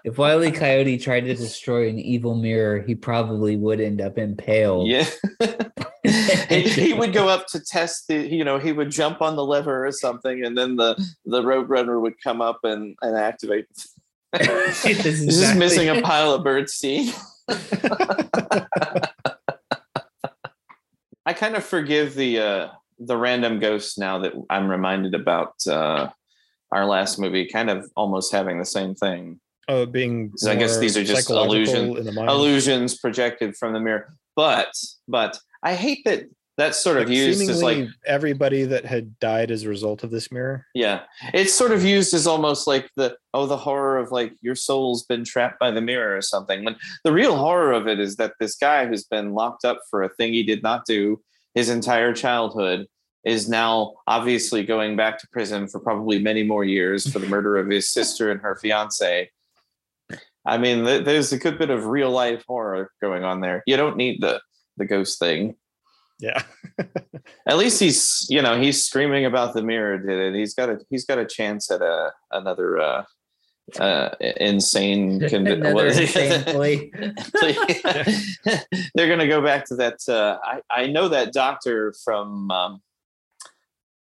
If 0.03 0.17
Wiley 0.17 0.51
Coyote 0.51 0.97
tried 0.97 1.21
to 1.21 1.33
destroy 1.35 1.87
an 1.89 1.99
evil 1.99 2.35
mirror, 2.35 2.81
he 2.81 2.95
probably 2.95 3.55
would 3.55 3.79
end 3.79 4.01
up 4.01 4.17
impaled. 4.17 4.87
Yeah. 4.87 5.05
He, 6.49 6.67
he, 6.67 6.93
would 6.93 7.13
go 7.13 7.29
up 7.29 7.45
to 7.49 7.59
test 7.59 8.07
the 8.07 8.27
you 8.27 8.43
know 8.43 8.57
he 8.57 8.71
would 8.71 8.89
jump 8.89 9.21
on 9.21 9.35
the 9.35 9.45
lever 9.45 9.85
or 9.85 9.91
something 9.91 10.43
and 10.43 10.57
then 10.57 10.75
the 10.75 10.95
the 11.25 11.43
roadrunner 11.43 12.01
would 12.01 12.19
come 12.21 12.41
up 12.41 12.59
and 12.63 12.95
and 13.03 13.15
activate 13.15 13.67
He's 14.39 14.83
just 14.83 15.55
missing 15.57 15.89
a 15.89 16.01
pile 16.01 16.33
of 16.33 16.43
bird 16.43 16.69
seed. 16.69 17.13
I 21.25 21.33
kind 21.33 21.55
of 21.55 21.63
forgive 21.63 22.15
the 22.15 22.39
uh 22.39 22.67
the 22.99 23.17
random 23.17 23.57
ghosts 23.57 23.97
now 23.97 24.19
that 24.19 24.31
i'm 24.49 24.69
reminded 24.69 25.15
about 25.15 25.55
uh 25.67 26.07
our 26.71 26.85
last 26.85 27.17
movie 27.17 27.47
kind 27.47 27.69
of 27.71 27.89
almost 27.95 28.31
having 28.31 28.59
the 28.59 28.65
same 28.65 28.93
thing 28.93 29.39
oh 29.71 29.85
being 29.85 30.31
so 30.35 30.51
i 30.51 30.55
guess 30.55 30.77
these 30.77 30.95
are 30.97 31.03
just 31.03 31.29
illusion, 31.29 31.95
illusions 32.27 32.97
projected 32.97 33.55
from 33.55 33.73
the 33.73 33.79
mirror 33.79 34.15
but 34.35 34.73
but 35.07 35.39
I 35.63 35.75
hate 35.75 36.03
that 36.05 36.23
that's 36.57 36.77
sort 36.77 36.97
of 36.97 37.09
used 37.09 37.49
as 37.49 37.63
like 37.63 37.87
everybody 38.05 38.65
that 38.65 38.85
had 38.85 39.17
died 39.19 39.51
as 39.51 39.63
a 39.63 39.69
result 39.69 40.03
of 40.03 40.11
this 40.11 40.31
mirror. 40.31 40.65
Yeah, 40.75 41.01
it's 41.33 41.53
sort 41.53 41.71
of 41.71 41.83
used 41.83 42.13
as 42.13 42.27
almost 42.27 42.67
like 42.67 42.89
the 42.95 43.15
oh 43.33 43.45
the 43.45 43.57
horror 43.57 43.97
of 43.97 44.11
like 44.11 44.33
your 44.41 44.55
soul's 44.55 45.03
been 45.03 45.23
trapped 45.23 45.59
by 45.59 45.71
the 45.71 45.81
mirror 45.81 46.15
or 46.15 46.21
something. 46.21 46.63
When 46.63 46.75
the 47.03 47.13
real 47.13 47.35
horror 47.35 47.71
of 47.71 47.87
it 47.87 47.99
is 47.99 48.17
that 48.17 48.33
this 48.39 48.55
guy 48.55 48.85
who's 48.85 49.05
been 49.05 49.33
locked 49.33 49.65
up 49.65 49.79
for 49.89 50.03
a 50.03 50.09
thing 50.09 50.33
he 50.33 50.43
did 50.43 50.61
not 50.61 50.85
do 50.85 51.21
his 51.55 51.69
entire 51.69 52.13
childhood 52.13 52.87
is 53.25 53.47
now 53.47 53.93
obviously 54.07 54.63
going 54.63 54.95
back 54.95 55.19
to 55.19 55.27
prison 55.31 55.67
for 55.67 55.79
probably 55.79 56.19
many 56.19 56.43
more 56.43 56.63
years 56.63 57.11
for 57.11 57.19
the 57.19 57.27
murder 57.27 57.57
of 57.57 57.69
his 57.69 57.89
sister 57.89 58.31
and 58.31 58.41
her 58.41 58.55
fiance. 58.55 59.29
I 60.45 60.57
mean, 60.57 60.83
there's 60.83 61.31
a 61.31 61.37
good 61.37 61.59
bit 61.59 61.69
of 61.69 61.85
real 61.85 62.09
life 62.09 62.43
horror 62.47 62.91
going 63.01 63.23
on 63.23 63.41
there. 63.41 63.61
You 63.67 63.77
don't 63.77 63.97
need 63.97 64.21
the 64.21 64.41
the 64.77 64.85
ghost 64.85 65.19
thing. 65.19 65.55
Yeah. 66.19 66.43
at 67.47 67.57
least 67.57 67.79
he's, 67.79 68.27
you 68.29 68.41
know, 68.41 68.59
he's 68.59 68.85
screaming 68.85 69.25
about 69.25 69.53
the 69.53 69.63
mirror 69.63 69.97
did 69.97 70.19
it. 70.19 70.35
He's 70.35 70.53
got 70.53 70.69
a 70.69 70.79
he's 70.89 71.05
got 71.05 71.17
a 71.17 71.25
chance 71.25 71.71
at 71.71 71.81
a 71.81 72.11
another 72.31 72.79
uh 72.79 73.03
uh 73.79 74.09
insane 74.19 75.19
condition. 75.29 75.63
They're 78.95 79.09
gonna 79.09 79.27
go 79.27 79.41
back 79.41 79.65
to 79.65 79.75
that 79.75 79.99
uh 80.07 80.37
I, 80.43 80.61
I 80.69 80.87
know 80.87 81.09
that 81.09 81.33
doctor 81.33 81.93
from 82.03 82.49
um 82.51 82.81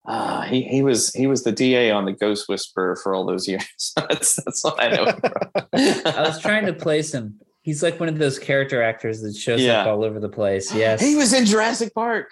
uh, 0.05 0.41
he 0.43 0.63
he 0.63 0.83
was 0.83 1.11
he 1.13 1.27
was 1.27 1.43
the 1.43 1.51
DA 1.51 1.91
on 1.91 2.05
the 2.05 2.13
Ghost 2.13 2.47
Whisperer 2.47 2.95
for 2.95 3.13
all 3.13 3.25
those 3.25 3.47
years. 3.47 3.93
that's 3.95 4.35
that's 4.43 4.63
what 4.63 4.81
I 4.81 4.89
know. 4.89 5.05
I 5.73 6.21
was 6.21 6.39
trying 6.39 6.65
to 6.65 6.73
place 6.73 7.13
him 7.13 7.39
He's 7.65 7.81
like 7.81 7.99
one 7.99 8.09
of 8.09 8.19
those 8.19 8.37
character 8.37 8.83
actors 8.83 9.23
that 9.23 9.35
shows 9.35 9.59
yeah. 9.59 9.81
up 9.81 9.87
all 9.87 10.03
over 10.03 10.19
the 10.19 10.29
place. 10.29 10.71
Yes. 10.75 11.01
He 11.01 11.15
was 11.15 11.33
in 11.33 11.45
Jurassic 11.45 11.95
Park. 11.95 12.29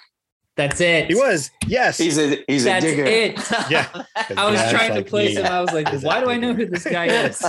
That's 0.55 0.79
it. 0.79 1.07
He 1.07 1.15
was. 1.15 1.49
Yes. 1.65 1.97
He's 1.97 2.19
a 2.19 2.43
he's 2.47 2.65
That's 2.65 2.86
a 2.86 2.88
digger. 2.88 3.05
it. 3.05 3.39
yeah. 3.71 3.88
I 4.38 4.47
was 4.47 4.62
trying 4.69 4.91
like 4.91 5.05
to 5.05 5.09
place 5.09 5.36
him. 5.36 5.47
I 5.47 5.59
was 5.59 5.73
like, 5.73 5.91
why 6.03 6.19
do 6.19 6.29
I 6.29 6.38
know 6.38 6.53
who 6.53 6.67
this 6.67 6.83
guy 6.83 7.07
is? 7.07 7.43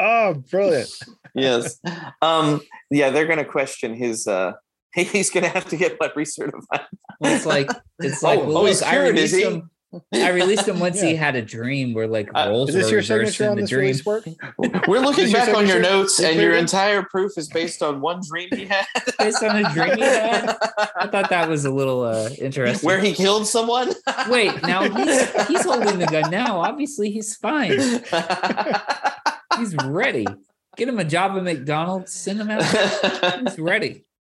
oh, 0.00 0.34
brilliant. 0.50 0.90
yes. 1.32 1.78
Um, 2.20 2.60
yeah, 2.90 3.10
they're 3.10 3.26
gonna 3.26 3.44
question 3.44 3.94
his 3.94 4.26
uh 4.26 4.54
he's 5.12 5.30
gonna 5.30 5.48
have 5.48 5.68
to 5.68 5.76
get 5.76 5.98
blood 5.98 6.12
recertified. 6.14 6.86
It's 7.20 7.46
like 7.46 7.70
it's 7.98 8.22
like 8.22 8.38
oh, 8.38 8.46
well, 8.46 8.58
oh, 8.58 8.62
look, 8.64 8.82
I 8.82 8.98
released 9.02 9.34
him 9.34 9.70
I 10.12 10.30
released 10.30 10.66
him 10.66 10.80
once 10.80 10.96
yeah. 11.02 11.10
he 11.10 11.16
had 11.16 11.36
a 11.36 11.42
dream 11.42 11.94
where 11.94 12.06
like 12.06 12.28
uh, 12.34 12.46
roles 12.48 12.70
is 12.70 12.74
this 12.74 12.84
were 12.86 12.92
your 12.92 13.02
signature 13.02 13.50
on 13.50 13.56
the 13.56 13.66
dream. 13.66 13.94
We're 14.88 15.00
looking 15.00 15.32
back 15.32 15.48
your 15.48 15.56
on 15.56 15.66
your 15.66 15.80
notes, 15.80 16.20
and 16.20 16.40
your 16.40 16.54
entire 16.54 17.02
proof 17.02 17.32
is 17.36 17.48
based 17.48 17.82
on 17.82 18.00
one 18.00 18.20
dream 18.28 18.48
he 18.52 18.66
had. 18.66 18.86
based 19.18 19.42
on 19.42 19.64
a 19.64 19.72
dream 19.72 19.96
he 19.96 20.02
had. 20.02 20.56
I 20.96 21.06
thought 21.08 21.30
that 21.30 21.48
was 21.48 21.64
a 21.64 21.70
little 21.70 22.02
uh, 22.02 22.30
interesting. 22.38 22.86
Where 22.86 23.00
he 23.00 23.12
killed 23.12 23.46
someone. 23.46 23.92
Wait, 24.28 24.62
now 24.62 24.88
he's 24.88 25.46
he's 25.46 25.64
holding 25.64 25.98
the 25.98 26.06
gun 26.06 26.30
now. 26.30 26.60
Obviously, 26.60 27.10
he's 27.10 27.36
fine. 27.36 27.78
he's 29.58 29.76
ready. 29.84 30.26
Get 30.76 30.88
him 30.88 30.98
a 30.98 31.04
job 31.04 31.36
at 31.36 31.44
McDonald's. 31.44 32.12
Send 32.12 32.40
him 32.40 32.50
out. 32.50 32.64
He's 33.40 33.58
ready. 33.58 34.04